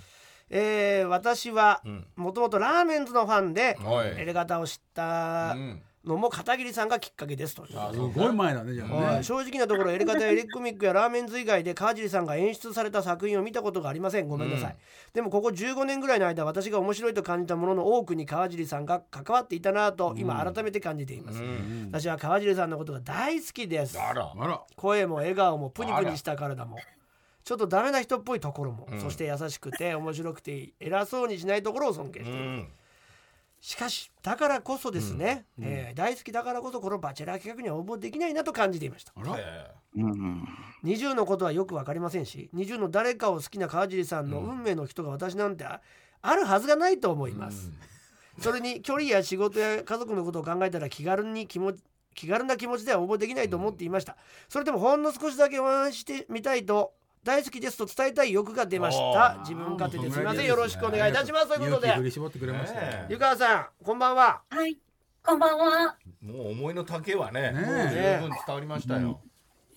[0.50, 2.08] えー私はうん。
[2.16, 4.08] もともとラーメンズのファンでおい。
[4.08, 8.96] エレガタを知ったうんのも片桐さんがきっかけですというあすごい前だねじゃあね。
[8.96, 9.24] はい。
[9.24, 14.28] 正直なところエレガタやエレコミックやラーメンズ以外で川尻さんが演出された作品を見たことがありません。
[14.28, 14.78] ごめんなさい、うん。
[15.14, 21.90] でもここ15年ぐらいの間私が面白いと感じたものの多くに川尻さんが関わっていたなと今改めて感じています、うん。
[21.92, 23.98] 私は川尻さんのことが大好きです。
[24.76, 26.78] 声も笑顔もプニプニした体も。
[27.44, 29.00] ちょっとダメな人っぽいところも、うん。
[29.00, 32.34] そして優しくて面白くて偉そうにしないところを尊敬してい
[33.60, 35.66] しかしだからこそですね、うん。
[35.66, 39.14] えー大好きだからこそこのバチェラー企画には応募できないなと感じていました。
[39.16, 39.36] あら。
[39.38, 40.48] えうん
[40.84, 44.50] 20のことはよく分かりませんし20の誰かを好きな川尻さんのうん。
[44.52, 45.82] 運命の人が私なんてあ
[46.22, 47.72] あるはずがないと思います、
[48.40, 51.84] それに距離や仕事や家族のことを考えたら気軽に気持ち
[52.16, 54.18] 気軽な気持ちでは応募できないと思っていました、
[54.50, 56.94] それでもほんの少しだけお話ししてみたいと
[57.24, 59.38] 大好きですと伝えたい欲が出ました。
[59.42, 60.46] 自分勝手ですみません。
[60.46, 61.50] よろしくお願いいたします。
[61.50, 61.88] ということで。
[61.90, 64.42] 勇気振り絞ってくれましたねね湯川さんこんばんは。
[64.50, 64.78] はい、
[65.24, 65.96] こんばんは。
[66.22, 67.96] もう思いの丈はねねもう十
[68.30, 69.22] 分伝わりましたよ。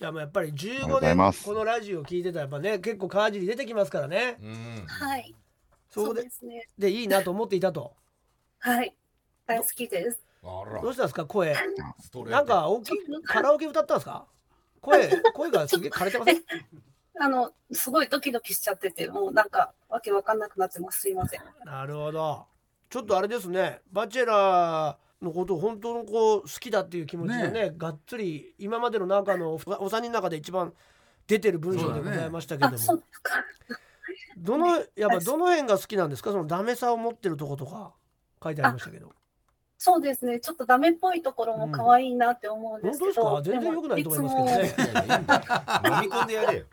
[0.01, 4.37] いやもうやっぱりありがとう15ござい年このラジオ聞いてたらやっぱね結構川尻出てきますからね。
[4.41, 4.87] うん。
[4.87, 5.35] はい、
[5.91, 6.67] そこでですね。
[6.79, 7.93] でいいなと思っていたと。
[8.61, 8.95] はい、
[9.47, 10.23] 大好きです。
[10.43, 11.27] どうしたんですか？
[11.27, 11.55] 声。
[12.29, 12.93] なんか大きい
[13.25, 14.25] カラオケ歌ったんですか？
[14.81, 16.43] 声声がすげえ枯れてません？
[17.19, 21.01] あの、すごいドキドキしちゃってて、もうなんかわけわかんなくなってます。
[21.01, 21.41] すいません。
[21.65, 22.47] なるほど。
[22.89, 23.81] ちょっとあれですね。
[23.93, 30.73] バチェラーのことを本当のこう好きだっていう気持ちでねがっつり今までの中のおお三人の中で一番
[31.27, 33.35] 出てる文章でございましたけどあ、も、そうですか。
[34.39, 36.31] どのやっぱどの辺が好きなんですか？
[36.31, 37.93] そのダメさを持ってるとことか
[38.43, 39.13] 書いてありましたけど
[39.83, 40.41] そうですね。
[40.41, 43.43] ちょっとダメっぽいところも可愛いなって思うんですすけど、か？
[43.43, 44.29] 全然良くないと思いま
[44.67, 45.07] すけどね。
[45.09, 45.17] 飲
[46.03, 46.65] み込んでやれよ。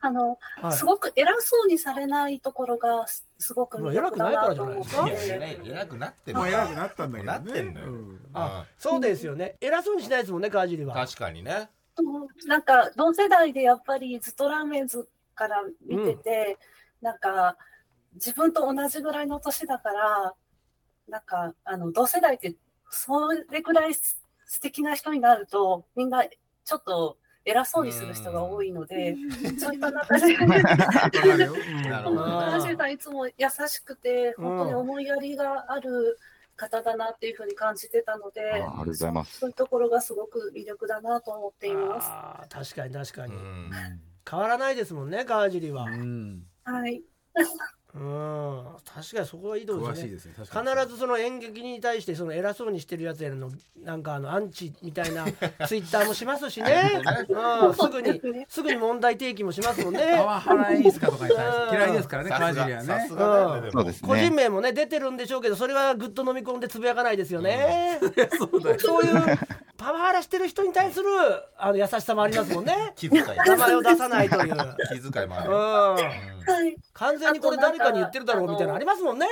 [0.00, 0.72] あの、はい。
[0.72, 7.38] すごく偉そうにされないところがすすごく偉くないからじゃないですか偉くなってるもう偉くなったんだけどね。
[7.38, 7.86] なってんのよ。
[7.88, 8.20] うん。
[8.34, 9.56] あそうですよね。
[9.60, 10.94] 偉そうにしないですもんね川尻は。
[10.94, 11.68] 確かにね。
[11.96, 12.28] うん。
[12.46, 15.56] なんか同世代でやっぱりずっとラーメンズから
[15.88, 16.58] 見てて、
[17.02, 17.56] なんか
[18.14, 20.34] 自分と同じぐらいの年だから
[21.08, 22.54] なんかあの同世代って
[22.90, 29.16] それぐらいす素敵な人になるとみんなちょっと偉そうにする人が多いので、
[29.58, 30.46] そういった中でわ
[31.10, 31.54] かるよ。
[31.54, 31.82] うん。
[31.88, 32.26] なるほど。
[32.26, 32.32] ね
[32.68, 33.32] 70代いつも優
[33.68, 36.18] しくて本当に思いやりがある
[36.56, 39.38] 方だなっていうふうに感じてたので、あありがとうございます。
[39.38, 42.10] そういうところがすごく魅力だなと思っています。
[42.50, 43.70] 確かに確かに、うん。
[44.28, 45.84] 変わらないですもんね川尻は。
[45.84, 46.44] うん。
[46.64, 47.02] はい。
[47.94, 48.64] うん。
[48.84, 50.08] 確かにそこはいいとこですね。
[50.08, 53.50] ですね必ずその演劇に対してその偉そうにしてるやつやるの
[53.82, 55.24] なんかあのアンチみたいな
[55.66, 60.14] ツイッターもしますしね、うん、すぐにすぐに問題提起もしますもんね。
[60.16, 61.82] パワハラ演出家とかに対してうん。
[61.82, 63.70] 嫌いですからねはね。
[64.02, 64.30] 個人ね。
[64.30, 68.00] 名もね出てるんでしょうけどそれはぐっと飲み込んでつぶやかないですよね、
[68.78, 69.38] そういう
[69.78, 71.06] パワハラしてる人に対する
[71.56, 72.92] あの優しさもありますもんね。
[72.96, 73.24] 気遣い。
[73.24, 74.56] 名前を出さないという、
[74.88, 76.76] 気遣いもある、うん、はい。
[76.92, 79.26] 完全にこれ誰かに言ってるだろうみたいなのありますもんね。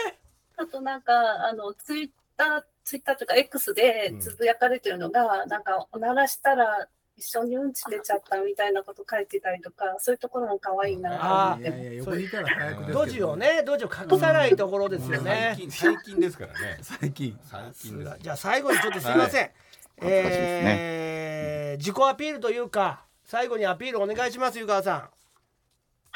[0.56, 1.12] あとなんか、
[1.46, 12.92] あの、ツイッター、ツイッターというか X でつぶやかれてるのが、なんか、おならしたら一緒にうんち出ちゃったみたいなこと書いてたりとか、そういうところも可愛いなと思あって。
[12.92, 15.54] ドジをねドジを隠さないところですよね。
[15.56, 16.78] 最近最近ですからね。
[16.82, 17.38] 最近。
[17.44, 18.18] 最近です。
[18.20, 19.65] じゃあ最後にちょっとすいません、恥
[20.04, 25.10] ずかしいですえー自己アピールというか最後にアピールお願いします湯川さ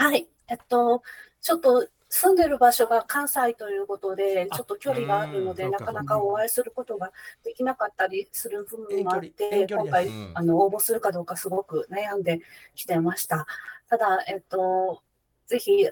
[0.01, 0.27] はい。
[0.49, 1.03] えっと、
[1.43, 5.73] ちょっと住んでる場所が関西ということで、ちょっと距離があるので、うん。
[5.73, 7.13] なかなかお会いすることが
[7.45, 12.41] できなかったりする部分もあって、今回あの、応募するかどうかすごく悩んで
[12.75, 13.47] きてました。
[13.91, 15.03] ただ、えっと、
[15.47, 15.87] ぜひ、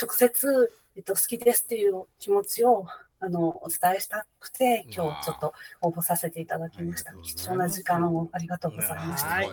[0.00, 2.86] 直接、えっと、好きですっていう気持ちを、
[3.20, 5.52] あの、お伝えしたくて、今日ちょっと
[5.82, 7.12] 応募させていただきました。
[7.14, 9.28] 貴重な時間をありがとうございました。
[9.28, 9.50] はい。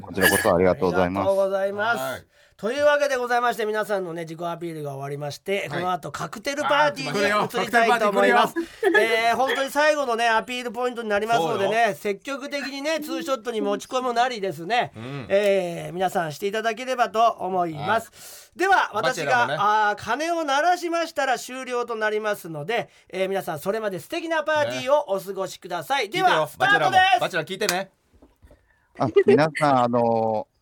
[0.00, 1.28] こちらこそありんがとうございます。
[1.28, 1.44] ありがとう。
[1.44, 2.26] ございます、はい
[2.60, 8.54] というわけでございまして皆さんのね自己アピールが終わりまして、この後カクテルパーティーに移りたいと思います。
[9.00, 15.26] えー本当に最後のねアピールポイントになりますのでね積極的にねツーショットに持ち込むなりですね、ん。
[15.28, 18.50] えー皆さんしていただければと思います。
[18.56, 26.10] では私が、あー鐘を鳴らしましたら終了となりますので、えー皆さんそれまで素敵なパーティーをお過ごしください。
[26.10, 27.30] ではスタートでバチェラーもバす。
[27.30, 27.90] チェラー聞いてね。
[28.98, 30.57] あ皆さん、あのはいはい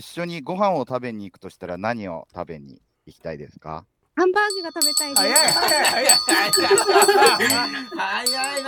[0.00, 3.84] 一緒にご飯を食べに行くとしたら何を食べに行きたいですか？
[4.16, 5.22] ハンバーグが食べたいです。
[5.54, 6.08] 早
[8.58, 8.64] い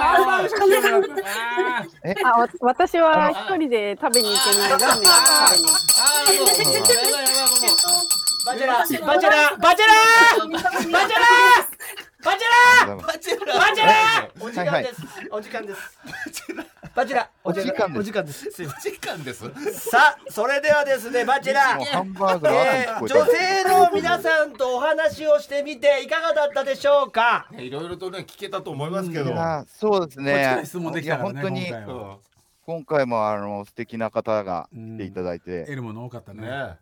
[2.23, 5.09] あ、わ私は一人で食べに行けないラーメンを食
[5.53, 5.65] べに。
[6.01, 8.13] あーそうやばいやばいもうもう
[8.45, 11.73] バチェラーバチェラーバチェラーバチェラー
[12.23, 15.01] バチェラーバチェラーバチェラーお時間です。
[15.31, 16.72] お時間です。
[16.95, 18.51] バチェラーお時間ですお時間です。
[18.51, 19.49] すいません時間です
[19.89, 23.01] さあそれではですねバチェラー。
[23.01, 27.49] 女性の皆さんとお話をしてみていかがだったでしょうか？
[27.51, 29.35] ねいろいろとね聞けたと思いますけど
[29.67, 30.67] そうですこっちからね。
[30.67, 31.73] 質問できたね本当に
[32.67, 36.77] 今回もあの素敵な方が来ていただいて、得るもの多かったねね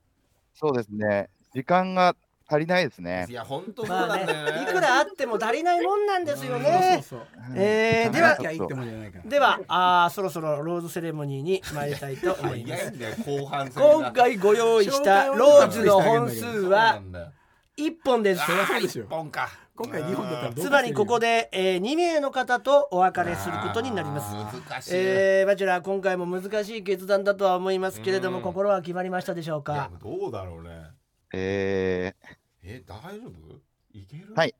[0.54, 1.28] そうですね。
[1.54, 2.16] 時間が
[2.50, 3.26] 足りないですね。
[3.28, 3.32] い。
[3.32, 3.88] や本当ね。
[4.26, 7.00] ねいくらあっても足りないもんなんですよね。
[7.06, 8.36] そうそうえーでは
[9.24, 12.82] ではあーそろそろローズセレモニーに参りたいと思います。
[12.82, 12.96] 早い。
[12.96, 17.32] んだよ後半戦が今回ご用意したローズの本数はんだよ。
[17.78, 18.42] 1本です。
[18.82, 19.48] 一本か。
[19.76, 24.34] 今回2本だったつまりここで、えー、2名の方とお別れすることになります。
[24.70, 28.42] 難しい、えー、バチェラー今回も難しい決断だとは思いますけれどもうん。
[28.42, 29.90] 心は決まりましたでしょうか？
[30.02, 30.70] どうだろうね。
[31.32, 32.14] え
[32.62, 33.60] え大丈夫？
[33.92, 34.34] いける？
[34.34, 34.54] ー、はい、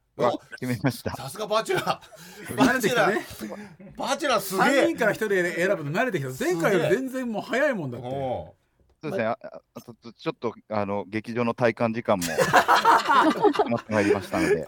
[0.58, 1.14] 決めました。
[1.14, 2.54] さすがバチェラー。
[2.54, 3.56] 慣バチェラれてきたね。
[3.94, 3.96] ー。
[3.96, 6.44] バチェラーすげ3え人から1人で選ぶの慣れてきた。
[6.44, 8.06] 前回より全然もう早いもんだって。
[8.06, 8.54] お
[9.02, 9.26] そうですね。
[9.26, 9.38] あ
[9.74, 14.66] あとちょっとあの劇場の体感時間も 待ってまいりましたので、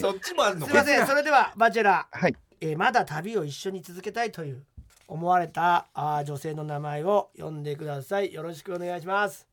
[0.00, 1.06] そっちもあるのすいません。
[1.06, 2.36] それではバチェラー、はい。
[2.60, 4.64] えーまだ旅を一緒に続けたいという
[5.06, 8.32] 思われたあー女性の名前を呼んでください。
[8.32, 9.46] よろしくお願いします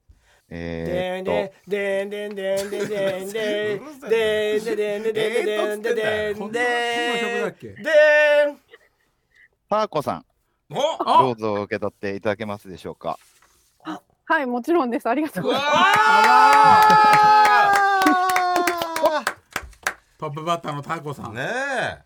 [0.54, 6.66] えでんー、でんでんでんでんでんでんでんでんでんでんでんでんでんでんでんで
[7.50, 7.90] んで
[8.52, 8.60] ん
[9.70, 10.26] パーコさん、
[10.70, 10.76] お
[11.24, 13.18] どうぞ受け取っていただけますでしょうか。
[14.26, 15.08] はい、もちろんです。
[15.08, 15.82] ありがとうございます。
[20.18, 21.98] トップバッターのタコさんねえ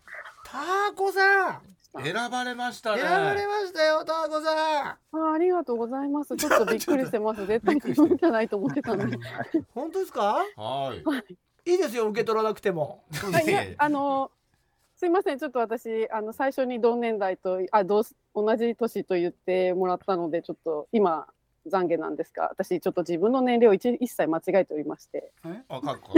[0.42, 3.02] ターコさん選ばれましたね。
[3.02, 6.34] 選ばれましたよターコさんあありがとうございます。
[6.36, 7.46] ちょっとびっくりしてます。
[7.46, 9.18] 絶対自分じゃないと思ってたんで。
[9.74, 10.44] 本当ですか？
[10.56, 11.34] はい。
[11.68, 11.74] い。
[11.74, 13.02] いですよ受け取らなくても。
[13.12, 14.30] はい、いやあの
[14.96, 18.02] すいません、ちょっと私あの最初に同年代とあ同
[18.34, 21.26] 同じ年と言ってもらったのでちょっと今
[21.70, 25.32] 懺悔なんですが、私ちょっと自分の年齢を一一切間違えておりまして、
[25.68, 26.14] あかっこ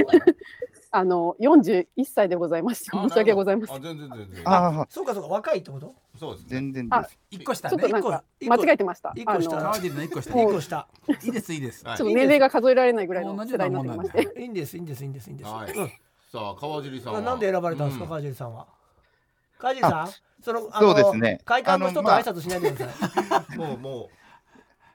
[0.91, 2.99] あの41歳でございました。
[2.99, 3.77] 申し訳ございません。
[3.77, 4.49] あ全然全然。
[4.49, 5.95] ああ、そうかそうか若いってこと？
[6.19, 6.47] そうですね。
[6.47, 7.19] あ全然です。
[7.33, 7.71] 1個下ね。
[7.71, 9.13] ちょっとなんか一個間違えてました。
[9.15, 9.57] 一個下。
[9.57, 10.31] 川尻の1個下。
[10.31, 10.89] 一個下。
[11.23, 11.85] いいですいいです。
[11.87, 14.41] はいちょっと年齢が数えられないぐらいの世代になってまして。
[14.41, 15.73] いいんですいいんですいいんですいいんです、はい。
[15.73, 15.89] うん。
[15.89, 15.93] さ
[16.35, 17.21] あ川尻さんは？
[17.21, 18.67] なんで選ばれたんですか、う川尻さんは？
[19.59, 20.09] カジさん？
[20.43, 21.41] そのあのそうですね。
[21.45, 24.11] 会館の人と挨拶しないでください、 もうも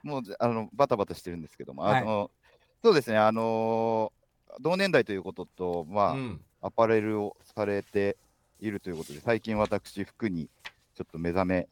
[0.04, 2.02] もうあのバタバタしてるんですけども、はい。
[2.02, 2.30] あの
[2.82, 4.12] そうですね、あの
[4.60, 6.40] 同年代ということと、まあうん。
[6.64, 8.16] アパレルをされて
[8.58, 10.48] いるということで、最近私、服に
[10.94, 11.68] ちょっと目覚め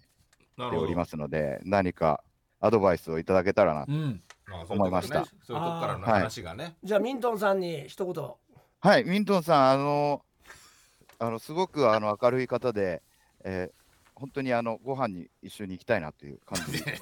[0.70, 2.22] ておりますので、何か
[2.60, 3.92] アドバイスをいただけたらなと。
[4.68, 5.20] 思いました。
[5.20, 6.76] ねそういうとこからの話がね。
[6.84, 8.30] じゃあミントンさんに一言。
[8.80, 10.22] はい、ミントンさん、あの、
[11.18, 13.02] あのすごくあの明るい方で、
[13.44, 13.81] えー
[14.14, 16.98] 本当にあのご飯に一緒に行きたいなという感じで。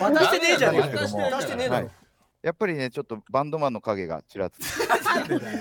[0.00, 1.94] 渡してねえじゃねえ渡してねえだろ、はい
[2.40, 4.60] やっぱりね、ちょっとバンドマンの影がちらつ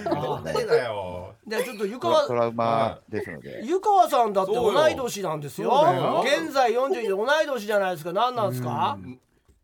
[0.06, 1.34] なんでだよ。
[1.48, 6.24] じゃあちょっと湯ト川ラウマですので、湯川さんだって同い年なんですよ。
[6.24, 8.14] 現在40で同い年じゃないですか。
[8.14, 9.00] 何なんですか？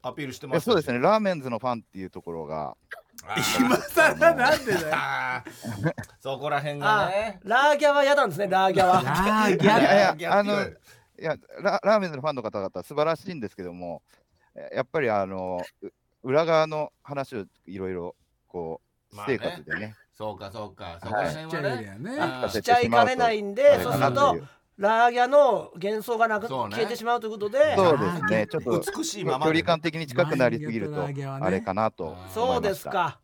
[0.02, 0.56] アピールしています。
[0.56, 2.76] やそうですね、ラーメンズのファンっていうところが、
[3.59, 4.88] 今更なんでだよ。
[4.91, 8.99] あ ーそこら辺があねラーギャは嫌なんですねラーギャは。
[8.99, 9.84] あー、ギいャル。
[9.84, 10.65] やいや、あの、い
[11.17, 14.01] やラ、ラーメンズのファンの方々、素晴らしいんですけども、
[14.55, 15.88] えやっぱりあの、う
[16.24, 18.15] 裏側の話をいろいろ、
[18.47, 19.38] こう、まあね。
[19.38, 20.97] 私生活でね、そうかそうか。
[21.01, 22.17] そこはいらちっちゃ辺はねいエリアね。
[22.19, 24.38] あーしちゃいかねないんでそうすると
[24.78, 26.76] ラーギャの幻想がなくそうね。
[26.76, 27.76] 消えてしまうということで。
[27.76, 29.53] そうですね、ちょっと美しい距ままで。
[29.53, 31.26] 離感的に近くなりすぎるとね。
[31.26, 32.34] あれかなと思いました。
[32.34, 33.19] そうですか。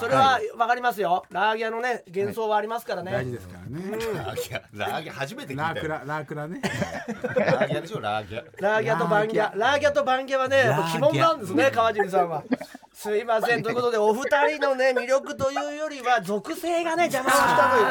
[0.00, 1.24] それはわかりますよ。
[1.30, 3.12] ラーギャのね幻想はありますからね。
[3.12, 3.90] 大事ですからね。
[3.90, 6.62] ラーギャラーギャ初めて聞いラークラ、ラークラね。
[6.62, 8.44] ラーギャでしょラーギャ。
[8.60, 9.58] ラーギャとバンギャ。
[9.58, 12.44] ラーギャとバンギャはねラーギャもう鬼門なんですね川尻さんは
[13.00, 13.62] すいません。
[13.62, 14.24] ということでお二
[14.56, 17.38] 人のね魅力というよりは属性がね邪魔をし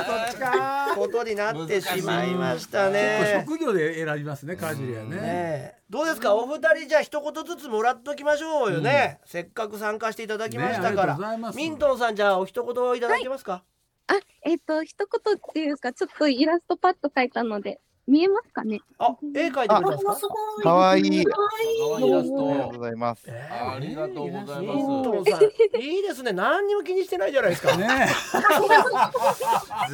[0.06, 3.42] たということになってしまいましたね。
[3.48, 5.16] 職業で選びますね、カージリはね。
[5.16, 5.76] ねえ。
[5.90, 6.36] どうですか？
[6.36, 11.58] お二人じゃあ一言ずつもらっときましょうよね、せっかく参加していただきましたねありから、がとうございます。
[11.58, 13.64] ミントンさんじゃあお一言いただけますか、
[14.08, 18.80] あ、えっ、と、一言っていうか、ちょっとイラストパッと描いたので、見えますかね？
[19.00, 20.28] あ絵描いてくれたんです
[20.64, 21.50] かわいいかわ
[22.00, 22.08] いい。
[22.08, 23.26] イラスありがとうトございます。
[23.28, 28.38] えありがとうございまトンさんいいですね何にも気にしてないじゃないですか、ねす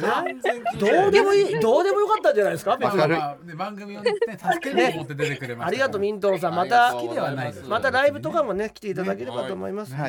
[0.00, 2.76] 全然どうでもいいどうでもよかったんじゃないですか？
[2.76, 5.66] 別に明るいまあね番組をね、助けて出てくれました。
[5.66, 10.02] ありがとうミントンさんまたます好きではないですまたライブとかもね来ていただければと思います、はい。
[10.02, 10.08] は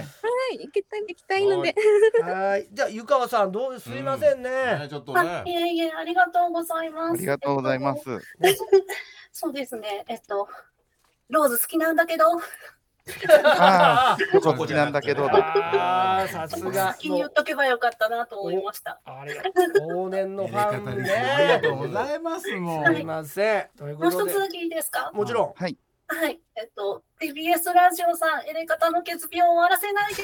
[0.53, 1.75] い、行きたい、行きたいので。
[2.21, 7.13] はいじゃあ湯川さんどうですすいませんね、ねちょっとあねいえいえ、ありがとうございます。
[7.13, 7.94] ありがとうございます。
[8.41, 8.65] えっと。
[9.31, 10.05] そうですね。
[10.07, 10.47] えっと、
[11.29, 12.25] ローズ好きなんだけど、
[13.43, 15.33] ああ、チョコ好きなんだけどだ。
[15.35, 18.99] ああさすが先に言っとけばよかったなと思いました。
[19.05, 19.49] ありがと
[19.89, 22.85] う往年のファン入れ方ですありがねとうございますもう。
[22.95, 23.69] すいません
[23.99, 25.11] もう一つだけいいですか？
[25.13, 25.77] もちろんはい。
[26.07, 26.39] はい。
[26.55, 30.23] えっと、TBS ラジオさん、エレカタの決病を終わらせないで。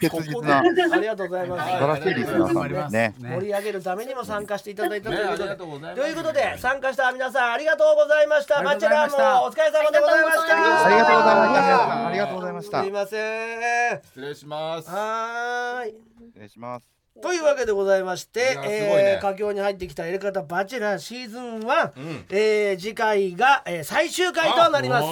[0.00, 0.62] 切実な、あ
[0.98, 3.14] りがとうございます素晴らしいリスナーさんですね。
[3.18, 12.06] 盛り上げるためにも参加していただいたとねありいうことでがとうございうことで参加した皆さんありがとうございましたありがバチェラーとうございましたもお疲れ様でございましたありがとうございました。
[12.08, 12.78] ありがとうございました。
[12.78, 15.94] 失すいません失礼しますはーい
[16.40, 16.97] 礼します。
[17.20, 18.62] というわけでございましてね。
[18.64, 22.26] えー佳境に入ってきた「エレカタバチェラーシーズン1」うん。
[22.30, 25.06] えー次回が、えー最終回となります。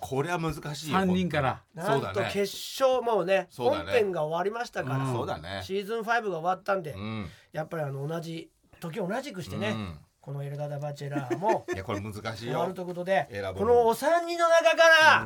[0.00, 1.62] これは難しいよ三人から。
[1.74, 2.40] なんと決
[2.82, 3.48] 勝もうね。
[3.56, 5.12] 本編が終わりましたから、うん。
[5.12, 5.60] そうだね。
[5.64, 7.26] シーズン5が終わったんで、うん。
[7.52, 9.98] やっぱりあの同じ時同じくしてね、うん。
[10.20, 12.32] この「エレガタバチェラー」も いやこれ難しいよ。
[12.34, 15.24] 終わるということでこのお三人の中から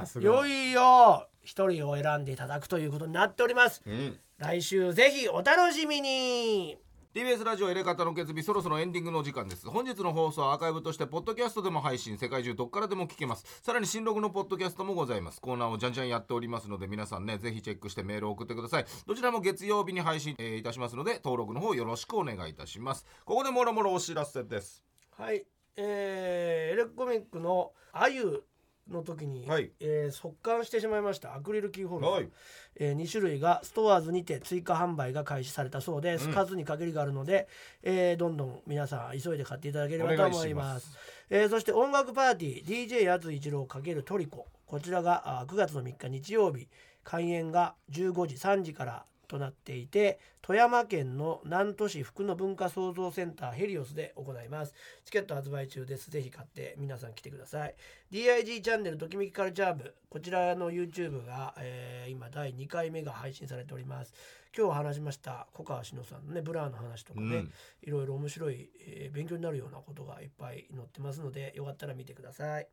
[0.02, 0.48] ーすいごい。
[0.50, 3.82] よいよ一人を選んでいただくということになっております。
[3.86, 6.78] うん来週ぜひお楽しみに。
[7.12, 9.66] TBS ラジオエレカタの決日そろそろエンディングの時間です。
[9.66, 13.44] 本日の放送はアーカイブとしてポッドキャストでも配信世界中どっからでも聞けます。
[13.64, 15.40] さらに新録のポッドキャストもございます。
[15.40, 18.84] コーナーをじゃんじゃんやっておりますので皆さんねぜひチェックしてメールを送ってください。
[19.08, 23.04] どちらも月曜日に配信、えーいたしますので登録の方よろしくお願いいたします。
[23.24, 24.84] ここでもろもろお知らせです。
[25.16, 25.44] はい。
[25.76, 28.44] えーエレコミックの「あゆ」
[28.90, 29.70] の時に、はい。
[29.80, 31.34] えー速乾してしまいました。
[31.34, 32.28] アクリルキーホルダー、はい。
[32.76, 36.34] え2種類がストアーズにて追加販売が開始されたそうです、うん。
[36.34, 37.48] 数に限りがあるので、
[37.82, 40.96] えーどんどん皆さん急いで買っていただければと思います。
[41.30, 44.46] えーそして音楽パーティー DJ やつ一郎×トリコ。
[44.66, 46.68] こちらがあ9月の3日日曜日。
[47.04, 54.74] 開演が15時3時からとなっていて富山県の南砺市福の文化創造センターヘリオスで行います。
[55.04, 56.10] チケット発売中です。
[56.10, 57.74] ぜひ買って皆さん来てください。
[58.10, 59.94] DIG チャンネルときめきカルチャー部。
[60.08, 64.14] こちらの YouTube が、えー今第2回目が配信されております。
[64.56, 67.52] 今日話しました小川志乃さんのねブラーの話とかね、うん。
[67.82, 72.68] いろいろ面白い、えー勉強になるようなことがいっぱい載ってますのでよかったら見てください。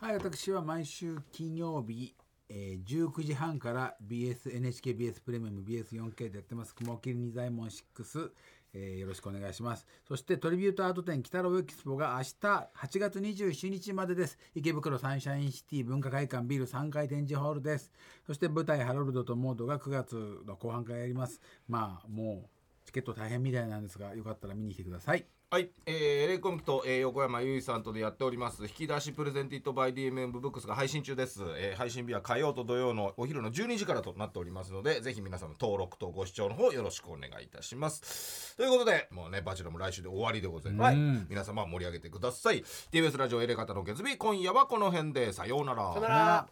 [0.00, 2.14] はい、私は毎週金曜日
[2.48, 6.74] えー19時半から BSNHKBS プレミアム BS4K でやってます。
[6.74, 8.30] 雲霧仁左衛門6、
[8.74, 9.86] えーよろしくお願いします。
[10.06, 14.38] そしてトリビュートアート展北郎エキスポが明日8月27日までです。
[14.54, 17.92] 池袋サンシャインシティ文化会館ビル3階展示ホールです。
[18.26, 21.40] そして舞台ハロルドとモードが9月の後半からやります。
[21.68, 22.48] まあもう
[22.86, 25.26] チケット大変みたいなんですがよかったら見に来てください。
[25.48, 28.64] はい、えー、レイコミックと、えー、横山由依さんとでやっております。
[28.64, 38.56] 引き出しプレゼンティットバイ DMM ブックスが配信中です、えー配信日は火曜と土曜のお昼の12時からとなっておりますのでぜひ皆様登録とご視聴の方よろしくお願いいたします。
[38.56, 41.26] ということでもうねバチェラーも来週で終わりでございます、うん。
[41.30, 42.64] 皆様盛り上げてください。
[42.90, 45.32] TBS ラジオエレガタの月日今夜はこの辺で。
[45.32, 45.92] さようなら。
[45.92, 46.48] さよなら